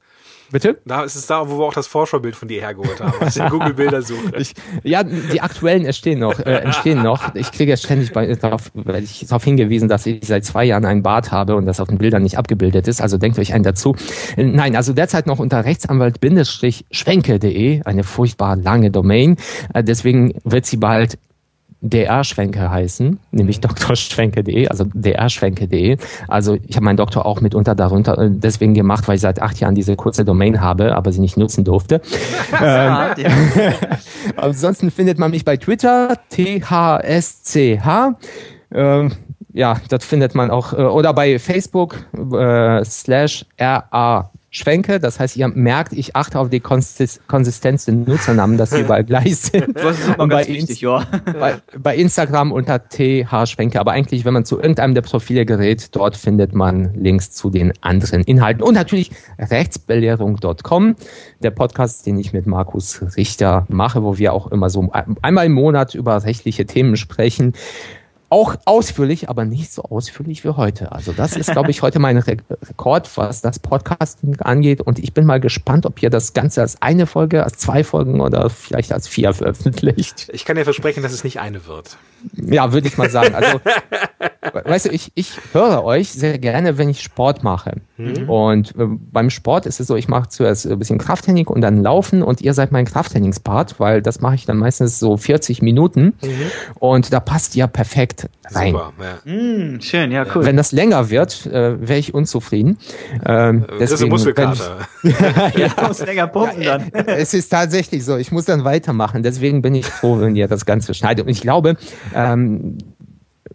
Bitte? 0.50 0.78
Da 0.84 1.02
ist 1.02 1.14
es 1.16 1.26
da, 1.26 1.50
wo 1.50 1.58
wir 1.58 1.64
auch 1.64 1.74
das 1.74 1.88
Vorschaubild 1.88 2.36
von 2.36 2.46
dir 2.46 2.60
hergeholt 2.60 3.00
haben, 3.00 3.14
was 3.18 3.34
ich 3.36 3.42
in 3.42 3.48
Google 3.48 3.74
Bilder 3.74 4.00
suche. 4.02 4.36
Ich, 4.38 4.54
ja, 4.84 5.02
die 5.02 5.40
aktuellen 5.40 5.84
entstehen 5.84 6.20
noch, 6.20 6.38
äh, 6.38 6.58
entstehen 6.58 7.02
noch. 7.02 7.34
Ich 7.34 7.50
kriege 7.50 7.70
ja 7.70 7.76
ständig 7.76 8.12
bei, 8.12 8.32
darauf, 8.34 8.70
ich 9.02 9.26
darauf 9.26 9.42
hingewiesen, 9.42 9.88
dass 9.88 10.06
ich 10.06 10.24
seit 10.24 10.44
zwei 10.44 10.64
Jahren 10.64 10.84
einen 10.84 11.02
Bart 11.02 11.32
habe 11.32 11.56
und 11.56 11.66
das 11.66 11.80
auf 11.80 11.88
den 11.88 11.98
Bildern 11.98 12.22
nicht 12.22 12.38
abgebildet 12.38 12.86
ist. 12.86 13.00
Also 13.00 13.18
denkt 13.18 13.40
euch 13.40 13.54
einen 13.54 13.64
dazu. 13.64 13.96
Nein, 14.36 14.76
also 14.76 14.92
derzeit 14.92 15.26
noch 15.26 15.40
unter 15.40 15.64
Rechtsanwalt-schwenke.de, 15.64 17.82
eine 17.82 18.04
furchtbar 18.04 18.54
lange 18.56 18.92
Domain. 18.92 19.38
Äh, 19.74 19.82
deswegen 19.82 20.32
wird 20.44 20.66
sie 20.66 20.76
bald 20.76 21.18
dr-schwenke 21.90 22.70
heißen, 22.70 23.18
nämlich 23.30 23.60
drschwenke.de, 23.60 24.68
also 24.68 24.84
drschwenke.de. 24.94 25.96
Also 26.28 26.56
ich 26.66 26.76
habe 26.76 26.84
meinen 26.84 26.96
Doktor 26.96 27.26
auch 27.26 27.40
mitunter 27.40 27.74
darunter 27.74 28.18
äh, 28.18 28.30
deswegen 28.30 28.74
gemacht, 28.74 29.08
weil 29.08 29.16
ich 29.16 29.20
seit 29.20 29.40
acht 29.42 29.58
Jahren 29.60 29.74
diese 29.74 29.96
kurze 29.96 30.24
Domain 30.24 30.60
habe, 30.60 30.94
aber 30.94 31.12
sie 31.12 31.20
nicht 31.20 31.36
nutzen 31.36 31.64
durfte. 31.64 32.00
ähm, 32.62 33.16
ansonsten 34.36 34.90
findet 34.90 35.18
man 35.18 35.30
mich 35.30 35.44
bei 35.44 35.56
Twitter, 35.56 36.16
thsch. 36.30 37.56
Ähm, 38.74 39.12
ja, 39.52 39.76
das 39.88 40.04
findet 40.04 40.34
man 40.34 40.50
auch, 40.50 40.72
äh, 40.72 40.82
oder 40.82 41.14
bei 41.14 41.38
Facebook, 41.38 41.96
äh, 42.32 42.84
slash 42.84 43.46
ra 43.58 44.30
schwenke. 44.56 44.98
Das 45.00 45.20
heißt, 45.20 45.36
ihr 45.36 45.48
merkt, 45.48 45.92
ich 45.92 46.16
achte 46.16 46.38
auf 46.38 46.50
die 46.50 46.60
Konsistenz 46.60 47.84
der 47.84 47.94
Nutzernamen, 47.94 48.56
dass 48.56 48.70
sie 48.70 48.80
überall 48.82 49.04
gleich 49.04 49.36
sind. 49.36 49.76
Das 49.76 49.98
ist 49.98 50.08
immer 50.14 50.28
ganz 50.28 50.48
wichtig, 50.48 50.80
ja. 50.80 51.06
Bei, 51.38 51.56
bei, 51.78 51.96
Instagram 51.96 52.52
unter 52.52 52.88
thschwenke. 52.88 53.80
Aber 53.80 53.92
eigentlich, 53.92 54.24
wenn 54.24 54.34
man 54.34 54.44
zu 54.44 54.56
irgendeinem 54.56 54.94
der 54.94 55.02
Profile 55.02 55.44
gerät, 55.44 55.94
dort 55.94 56.16
findet 56.16 56.54
man 56.54 56.94
Links 56.94 57.32
zu 57.32 57.50
den 57.50 57.72
anderen 57.80 58.22
Inhalten. 58.22 58.62
Und 58.62 58.74
natürlich 58.74 59.10
rechtsbelehrung.com, 59.38 60.96
der 61.42 61.50
Podcast, 61.50 62.06
den 62.06 62.18
ich 62.18 62.32
mit 62.32 62.46
Markus 62.46 63.00
Richter 63.16 63.66
mache, 63.68 64.02
wo 64.02 64.18
wir 64.18 64.32
auch 64.32 64.50
immer 64.50 64.70
so 64.70 64.90
einmal 65.22 65.46
im 65.46 65.52
Monat 65.52 65.94
über 65.94 66.24
rechtliche 66.24 66.66
Themen 66.66 66.96
sprechen. 66.96 67.52
Auch 68.28 68.56
ausführlich, 68.64 69.28
aber 69.28 69.44
nicht 69.44 69.72
so 69.72 69.82
ausführlich 69.82 70.44
wie 70.44 70.48
heute. 70.48 70.90
Also 70.90 71.12
das 71.12 71.36
ist, 71.36 71.52
glaube 71.52 71.70
ich, 71.70 71.82
heute 71.82 72.00
mein 72.00 72.18
Rekord, 72.18 73.16
was 73.16 73.40
das 73.40 73.60
Podcasting 73.60 74.40
angeht. 74.40 74.80
Und 74.80 74.98
ich 74.98 75.14
bin 75.14 75.26
mal 75.26 75.38
gespannt, 75.38 75.86
ob 75.86 76.02
ihr 76.02 76.10
das 76.10 76.34
Ganze 76.34 76.60
als 76.60 76.82
eine 76.82 77.06
Folge, 77.06 77.44
als 77.44 77.58
zwei 77.58 77.84
Folgen 77.84 78.20
oder 78.20 78.50
vielleicht 78.50 78.92
als 78.92 79.06
vier 79.06 79.32
veröffentlicht. 79.32 80.28
Ich 80.32 80.44
kann 80.44 80.56
dir 80.56 80.64
versprechen, 80.64 81.04
dass 81.04 81.12
es 81.12 81.22
nicht 81.22 81.38
eine 81.38 81.66
wird. 81.66 81.98
Ja, 82.34 82.72
würde 82.72 82.88
ich 82.88 82.98
mal 82.98 83.10
sagen. 83.10 83.34
Also, 83.34 83.60
weißt 84.64 84.86
du, 84.86 84.90
ich, 84.90 85.12
ich 85.14 85.32
höre 85.52 85.84
euch 85.84 86.10
sehr 86.12 86.38
gerne, 86.38 86.78
wenn 86.78 86.88
ich 86.88 87.02
Sport 87.02 87.44
mache. 87.44 87.76
Mhm. 87.96 88.28
Und 88.28 88.70
äh, 88.76 88.86
beim 88.86 89.30
Sport 89.30 89.66
ist 89.66 89.80
es 89.80 89.86
so, 89.86 89.96
ich 89.96 90.08
mache 90.08 90.28
zuerst 90.28 90.66
ein 90.66 90.78
bisschen 90.78 90.98
Krafttraining 90.98 91.46
und 91.46 91.60
dann 91.60 91.82
Laufen 91.82 92.22
und 92.22 92.40
ihr 92.40 92.54
seid 92.54 92.72
mein 92.72 92.84
Krafttrainingspart, 92.84 93.78
weil 93.80 94.02
das 94.02 94.20
mache 94.20 94.34
ich 94.34 94.46
dann 94.46 94.58
meistens 94.58 94.98
so 94.98 95.16
40 95.16 95.62
Minuten. 95.62 96.14
Mhm. 96.22 96.50
Und 96.76 97.12
da 97.12 97.20
passt 97.20 97.56
ihr 97.56 97.66
perfekt 97.66 98.28
rein. 98.50 98.72
Super, 98.72 98.92
ja. 99.00 99.32
Mm, 99.32 99.80
schön, 99.80 100.12
ja, 100.12 100.24
cool. 100.34 100.44
Wenn 100.44 100.56
das 100.56 100.72
länger 100.72 101.10
wird, 101.10 101.46
äh, 101.46 101.88
wäre 101.88 101.98
ich 101.98 102.14
unzufrieden. 102.14 102.78
Ähm, 103.24 103.64
äh, 103.64 103.78
das 103.78 103.90
deswegen, 103.90 103.94
ist 103.94 104.00
eine 104.02 104.10
Muskelkater. 104.10 104.78
ja, 105.58 105.66
ich 105.66 105.88
muss 105.88 106.04
länger 106.04 106.26
pumpen 106.26 106.62
dann. 106.62 106.90
es 107.06 107.34
ist 107.34 107.48
tatsächlich 107.48 108.04
so. 108.04 108.16
Ich 108.16 108.32
muss 108.32 108.44
dann 108.44 108.64
weitermachen. 108.64 109.22
Deswegen 109.22 109.62
bin 109.62 109.74
ich 109.74 109.86
froh, 109.86 110.20
wenn 110.20 110.36
ihr 110.36 110.48
das 110.48 110.66
Ganze 110.66 110.94
schneidet. 110.94 111.26
Und 111.26 111.32
ich 111.32 111.40
glaube, 111.40 111.76
ähm, 112.14 112.78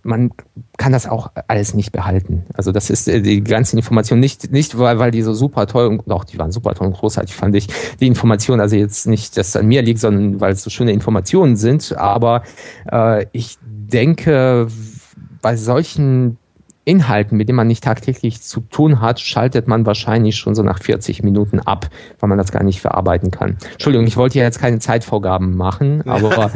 man 0.03 0.31
kann 0.77 0.91
das 0.91 1.07
auch 1.07 1.31
alles 1.47 1.73
nicht 1.73 1.91
behalten. 1.91 2.43
Also 2.53 2.71
das 2.71 2.89
ist 2.89 3.07
äh, 3.07 3.21
die 3.21 3.43
ganze 3.43 3.75
Information 3.75 4.19
nicht, 4.19 4.51
nicht 4.51 4.77
weil, 4.77 4.99
weil 4.99 5.11
die 5.11 5.21
so 5.21 5.33
super 5.33 5.67
toll 5.67 5.87
und 5.87 6.11
auch 6.11 6.23
die 6.23 6.39
waren 6.39 6.51
super 6.51 6.73
toll 6.73 6.87
und 6.87 6.93
großartig, 6.93 7.35
fand 7.35 7.55
ich. 7.55 7.67
Die 7.99 8.07
Information, 8.07 8.59
also 8.59 8.75
jetzt 8.75 9.07
nicht, 9.07 9.37
dass 9.37 9.49
es 9.49 9.55
an 9.55 9.67
mir 9.67 9.81
liegt, 9.81 9.99
sondern 9.99 10.39
weil 10.39 10.53
es 10.53 10.63
so 10.63 10.69
schöne 10.69 10.91
Informationen 10.91 11.55
sind. 11.55 11.95
Aber 11.97 12.43
äh, 12.91 13.25
ich 13.31 13.57
denke, 13.61 14.67
bei 15.41 15.55
solchen 15.55 16.37
Inhalten, 16.83 17.37
mit 17.37 17.47
denen 17.47 17.57
man 17.57 17.67
nicht 17.67 17.83
tagtäglich 17.83 18.41
zu 18.41 18.61
tun 18.61 19.01
hat, 19.01 19.19
schaltet 19.19 19.67
man 19.67 19.85
wahrscheinlich 19.85 20.37
schon 20.37 20.55
so 20.55 20.63
nach 20.63 20.81
40 20.81 21.21
Minuten 21.21 21.59
ab, 21.59 21.87
weil 22.19 22.27
man 22.27 22.39
das 22.39 22.51
gar 22.51 22.63
nicht 22.63 22.81
verarbeiten 22.81 23.29
kann. 23.29 23.57
Entschuldigung, 23.73 24.07
ich 24.07 24.17
wollte 24.17 24.39
ja 24.39 24.43
jetzt 24.45 24.59
keine 24.59 24.79
Zeitvorgaben 24.79 25.55
machen, 25.55 26.01
aber 26.07 26.51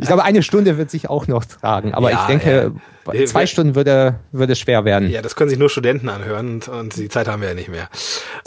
ich 0.00 0.06
glaube, 0.06 0.24
eine 0.24 0.42
Stunde 0.42 0.78
wird 0.78 0.90
sich 0.90 1.08
auch 1.08 1.28
noch 1.28 1.44
tragen. 1.44 1.94
Aber 1.94 2.10
ja, 2.10 2.22
ich 2.22 2.26
denke, 2.26 2.72
ja. 3.12 3.26
zwei 3.26 3.46
Stunden 3.46 3.76
würde, 3.76 4.16
würde 4.32 4.56
schwer 4.56 4.84
werden. 4.84 5.08
Ja, 5.10 5.22
das 5.22 5.36
können 5.36 5.48
sich 5.48 5.60
nur 5.60 5.70
Studenten 5.70 6.08
anhören 6.08 6.54
und, 6.54 6.68
und 6.68 6.96
die 6.96 7.08
Zeit 7.08 7.28
haben 7.28 7.40
wir 7.40 7.50
ja 7.50 7.54
nicht 7.54 7.68
mehr. 7.68 7.88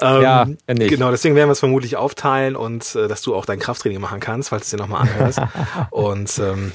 Ähm, 0.02 0.22
ja, 0.22 0.46
nicht. 0.46 0.90
Genau, 0.90 1.12
deswegen 1.12 1.36
werden 1.36 1.48
wir 1.48 1.54
es 1.54 1.60
vermutlich 1.60 1.96
aufteilen 1.96 2.58
und 2.58 2.94
äh, 2.96 3.08
dass 3.08 3.22
du 3.22 3.36
auch 3.36 3.46
dein 3.46 3.60
Krafttraining 3.60 4.02
machen 4.02 4.20
kannst, 4.20 4.50
falls 4.50 4.64
du 4.64 4.66
es 4.66 4.72
dir 4.72 4.78
nochmal 4.78 5.04
anhörst. 5.04 5.40
und 5.92 6.40
ähm, 6.40 6.74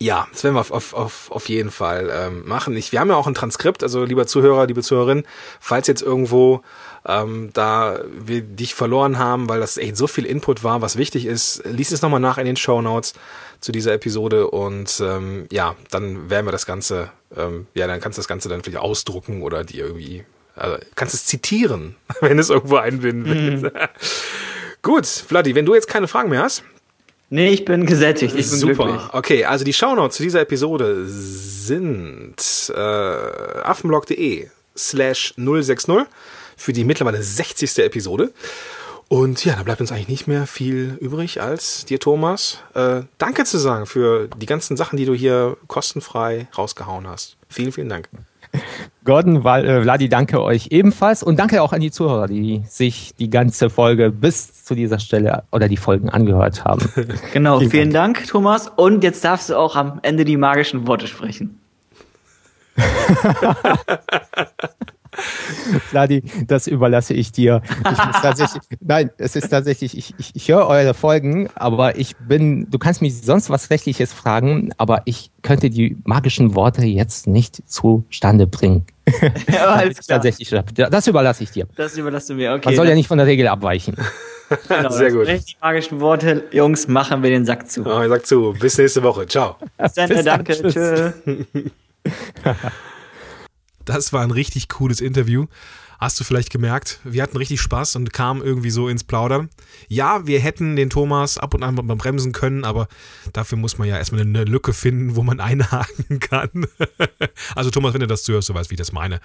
ja, 0.00 0.26
das 0.32 0.44
werden 0.44 0.56
wir 0.56 0.60
auf, 0.60 0.70
auf, 0.70 0.94
auf, 0.94 1.30
auf 1.30 1.48
jeden 1.48 1.70
Fall 1.70 2.10
ähm, 2.12 2.46
machen. 2.46 2.76
Ich, 2.76 2.92
wir 2.92 3.00
haben 3.00 3.08
ja 3.08 3.16
auch 3.16 3.26
ein 3.26 3.34
Transkript, 3.34 3.82
also 3.82 4.04
lieber 4.04 4.26
Zuhörer, 4.26 4.66
liebe 4.66 4.82
Zuhörerin, 4.82 5.24
falls 5.60 5.86
jetzt 5.86 6.02
irgendwo 6.02 6.62
ähm, 7.06 7.50
da 7.52 8.00
wir 8.10 8.40
dich 8.40 8.74
verloren 8.74 9.18
haben, 9.18 9.48
weil 9.48 9.60
das 9.60 9.76
echt 9.76 9.96
so 9.96 10.06
viel 10.06 10.24
Input 10.24 10.64
war, 10.64 10.80
was 10.80 10.96
wichtig 10.96 11.26
ist, 11.26 11.62
lies 11.64 11.92
es 11.92 12.02
nochmal 12.02 12.20
nach 12.20 12.38
in 12.38 12.46
den 12.46 12.56
Show 12.56 12.80
Notes 12.80 13.12
zu 13.60 13.72
dieser 13.72 13.92
Episode 13.92 14.48
und 14.48 15.00
ähm, 15.04 15.46
ja, 15.50 15.76
dann 15.90 16.30
werden 16.30 16.46
wir 16.46 16.52
das 16.52 16.66
Ganze, 16.66 17.10
ähm, 17.36 17.66
ja, 17.74 17.86
dann 17.86 18.00
kannst 18.00 18.18
du 18.18 18.20
das 18.20 18.28
Ganze 18.28 18.48
dann 18.48 18.62
vielleicht 18.62 18.82
ausdrucken 18.82 19.42
oder 19.42 19.64
dir 19.64 19.84
irgendwie, 19.84 20.24
also 20.56 20.78
kannst 20.94 21.14
es 21.14 21.26
zitieren, 21.26 21.96
wenn 22.20 22.38
es 22.38 22.50
irgendwo 22.50 22.76
einbinden 22.76 23.26
willst. 23.26 23.64
Mhm. 23.64 23.70
Gut, 24.82 25.06
Vladi, 25.06 25.54
wenn 25.54 25.66
du 25.66 25.74
jetzt 25.74 25.88
keine 25.88 26.08
Fragen 26.08 26.30
mehr 26.30 26.42
hast, 26.42 26.62
Nee, 27.30 27.48
ich 27.48 27.64
bin 27.64 27.86
gesättigt. 27.86 28.34
Ich 28.36 28.48
bin 28.48 28.58
Super. 28.58 28.84
Glücklich. 28.84 29.02
Okay, 29.12 29.44
also 29.44 29.64
die 29.64 29.72
Shownotes 29.72 30.16
zu 30.16 30.22
dieser 30.22 30.40
Episode 30.40 31.06
sind 31.06 32.36
äh, 32.74 32.80
affenblog.de 32.80 34.48
slash 34.76 35.34
060 35.36 36.06
für 36.56 36.72
die 36.72 36.84
mittlerweile 36.84 37.22
60. 37.22 37.78
Episode. 37.78 38.32
Und 39.08 39.44
ja, 39.44 39.54
da 39.56 39.62
bleibt 39.62 39.80
uns 39.80 39.92
eigentlich 39.92 40.08
nicht 40.08 40.26
mehr 40.26 40.46
viel 40.46 40.96
übrig, 41.00 41.40
als 41.40 41.84
dir, 41.84 42.00
Thomas, 42.00 42.58
äh, 42.74 43.02
Danke 43.18 43.44
zu 43.44 43.58
sagen 43.58 43.86
für 43.86 44.28
die 44.28 44.46
ganzen 44.46 44.76
Sachen, 44.76 44.96
die 44.96 45.04
du 45.04 45.14
hier 45.14 45.56
kostenfrei 45.66 46.48
rausgehauen 46.56 47.06
hast. 47.06 47.36
Vielen, 47.48 47.72
vielen 47.72 47.88
Dank. 47.88 48.08
Gordon, 49.04 49.44
äh, 49.44 49.82
Vladi, 49.82 50.08
danke 50.08 50.42
euch 50.42 50.68
ebenfalls 50.70 51.22
und 51.22 51.38
danke 51.38 51.62
auch 51.62 51.72
an 51.72 51.80
die 51.80 51.90
Zuhörer, 51.90 52.26
die 52.26 52.62
sich 52.66 53.14
die 53.18 53.28
ganze 53.28 53.68
Folge 53.68 54.10
bis 54.10 54.64
zu 54.64 54.74
dieser 54.74 54.98
Stelle 54.98 55.44
oder 55.52 55.68
die 55.68 55.76
Folgen 55.76 56.08
angehört 56.08 56.64
haben. 56.64 56.88
Genau, 57.32 57.58
vielen, 57.58 57.70
vielen 57.70 57.92
Dank. 57.92 58.16
Dank, 58.16 58.28
Thomas. 58.28 58.68
Und 58.68 59.02
jetzt 59.02 59.24
darfst 59.24 59.50
du 59.50 59.56
auch 59.56 59.76
am 59.76 59.98
Ende 60.02 60.24
die 60.24 60.36
magischen 60.36 60.86
Worte 60.86 61.06
sprechen. 61.06 61.58
Vladi, 65.88 66.22
das 66.46 66.66
überlasse 66.66 67.14
ich 67.14 67.32
dir. 67.32 67.62
Ich 67.78 68.04
muss 68.04 68.22
tatsächlich, 68.22 68.62
nein, 68.80 69.10
es 69.18 69.36
ist 69.36 69.48
tatsächlich, 69.48 69.96
ich, 69.96 70.14
ich, 70.18 70.30
ich 70.34 70.48
höre 70.48 70.66
eure 70.66 70.94
Folgen, 70.94 71.48
aber 71.54 71.98
ich 71.98 72.16
bin, 72.16 72.70
du 72.70 72.78
kannst 72.78 73.02
mich 73.02 73.20
sonst 73.22 73.50
was 73.50 73.70
Rechtliches 73.70 74.12
fragen, 74.12 74.70
aber 74.76 75.02
ich 75.04 75.30
könnte 75.42 75.70
die 75.70 75.96
magischen 76.04 76.54
Worte 76.54 76.84
jetzt 76.84 77.26
nicht 77.26 77.62
zustande 77.68 78.46
bringen. 78.46 78.86
Ja, 79.52 79.66
alles 79.66 79.98
klar. 79.98 80.16
tatsächlich, 80.16 80.48
das 80.74 81.06
überlasse 81.06 81.42
ich 81.44 81.50
dir. 81.50 81.66
Das 81.76 81.96
überlasse 81.96 82.28
du 82.28 82.34
mir, 82.36 82.52
okay. 82.54 82.62
Man 82.66 82.76
soll 82.76 82.88
ja 82.88 82.94
nicht 82.94 83.06
von 83.06 83.18
der 83.18 83.26
Regel 83.26 83.48
abweichen. 83.48 83.96
Genau, 84.68 84.90
Sehr 84.90 85.12
gut. 85.12 85.28
Die 85.28 85.56
magischen 85.60 86.00
Worte, 86.00 86.44
Jungs, 86.52 86.88
machen 86.88 87.22
wir 87.22 87.30
den 87.30 87.44
Sack 87.44 87.70
zu. 87.70 87.84
Oh, 87.84 88.08
Sack 88.08 88.26
zu. 88.26 88.54
Bis 88.58 88.78
nächste 88.78 89.02
Woche. 89.02 89.26
Ciao. 89.26 89.56
Bis 89.78 89.92
dann, 89.94 90.08
Bis 90.08 90.24
danke. 90.24 90.52
Tschüss. 90.54 91.12
Das 93.84 94.12
war 94.12 94.22
ein 94.22 94.30
richtig 94.30 94.68
cooles 94.68 95.00
Interview. 95.00 95.46
Hast 95.98 96.18
du 96.18 96.24
vielleicht 96.24 96.50
gemerkt, 96.50 97.00
wir 97.04 97.22
hatten 97.22 97.36
richtig 97.36 97.60
Spaß 97.60 97.96
und 97.96 98.12
kamen 98.12 98.42
irgendwie 98.42 98.70
so 98.70 98.88
ins 98.88 99.04
Plaudern. 99.04 99.48
Ja, 99.88 100.26
wir 100.26 100.40
hätten 100.40 100.76
den 100.76 100.90
Thomas 100.90 101.38
ab 101.38 101.54
und 101.54 101.62
an 101.62 101.74
mal 101.74 101.96
bremsen 101.96 102.32
können, 102.32 102.64
aber 102.64 102.88
dafür 103.32 103.58
muss 103.58 103.78
man 103.78 103.88
ja 103.88 103.96
erstmal 103.96 104.22
eine 104.22 104.44
Lücke 104.44 104.72
finden, 104.72 105.16
wo 105.16 105.22
man 105.22 105.40
einhaken 105.40 106.20
kann. 106.20 106.66
also 107.54 107.70
Thomas, 107.70 107.94
wenn 107.94 108.00
du 108.00 108.06
das 108.06 108.24
zuhörst, 108.24 108.48
du 108.48 108.54
weißt, 108.54 108.70
wie 108.70 108.74
ich 108.74 108.78
das 108.78 108.92
meine. 108.92 109.20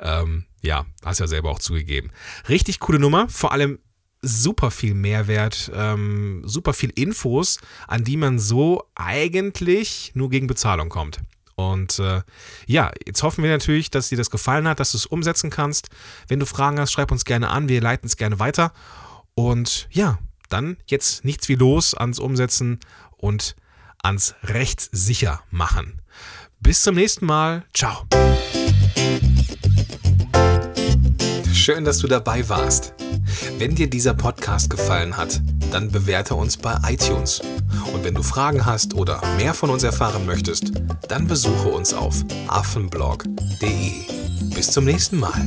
Ähm, 0.00 0.44
ja, 0.62 0.86
hast 1.04 1.20
ja 1.20 1.26
selber 1.26 1.50
auch 1.50 1.58
zugegeben. 1.58 2.10
Richtig 2.48 2.80
coole 2.80 2.98
Nummer, 2.98 3.28
vor 3.28 3.52
allem 3.52 3.78
super 4.22 4.70
viel 4.70 4.94
Mehrwert, 4.94 5.70
ähm, 5.74 6.42
super 6.46 6.72
viel 6.72 6.90
Infos, 6.94 7.58
an 7.86 8.04
die 8.04 8.16
man 8.16 8.38
so 8.38 8.84
eigentlich 8.94 10.12
nur 10.14 10.30
gegen 10.30 10.46
Bezahlung 10.46 10.88
kommt. 10.88 11.20
Und 11.56 11.98
äh, 11.98 12.22
ja, 12.66 12.90
jetzt 13.06 13.22
hoffen 13.22 13.44
wir 13.44 13.50
natürlich, 13.50 13.90
dass 13.90 14.08
dir 14.08 14.18
das 14.18 14.30
gefallen 14.30 14.66
hat, 14.66 14.80
dass 14.80 14.92
du 14.92 14.98
es 14.98 15.06
umsetzen 15.06 15.50
kannst. 15.50 15.88
Wenn 16.28 16.40
du 16.40 16.46
Fragen 16.46 16.78
hast, 16.80 16.92
schreib 16.92 17.12
uns 17.12 17.24
gerne 17.24 17.50
an, 17.50 17.68
wir 17.68 17.80
leiten 17.80 18.06
es 18.06 18.16
gerne 18.16 18.38
weiter. 18.38 18.72
Und 19.34 19.88
ja, 19.90 20.18
dann 20.48 20.76
jetzt 20.86 21.24
nichts 21.24 21.48
wie 21.48 21.54
los 21.54 21.94
ans 21.94 22.18
Umsetzen 22.18 22.80
und 23.16 23.56
ans 24.02 24.34
Rechtssicher 24.42 25.42
machen. 25.50 26.00
Bis 26.60 26.82
zum 26.82 26.94
nächsten 26.94 27.26
Mal. 27.26 27.64
Ciao. 27.74 28.06
Schön, 31.52 31.84
dass 31.84 31.98
du 31.98 32.06
dabei 32.06 32.48
warst. 32.48 32.94
Wenn 33.58 33.74
dir 33.74 33.88
dieser 33.88 34.14
Podcast 34.14 34.70
gefallen 34.70 35.16
hat, 35.16 35.40
dann 35.74 35.90
bewerte 35.90 36.36
uns 36.36 36.56
bei 36.56 36.76
iTunes. 36.88 37.42
Und 37.92 38.04
wenn 38.04 38.14
du 38.14 38.22
Fragen 38.22 38.64
hast 38.64 38.94
oder 38.94 39.20
mehr 39.36 39.54
von 39.54 39.70
uns 39.70 39.82
erfahren 39.82 40.24
möchtest, 40.24 40.70
dann 41.08 41.26
besuche 41.26 41.68
uns 41.68 41.92
auf 41.92 42.14
affenblog.de. 42.46 43.92
Bis 44.54 44.70
zum 44.70 44.84
nächsten 44.84 45.18
Mal. 45.18 45.44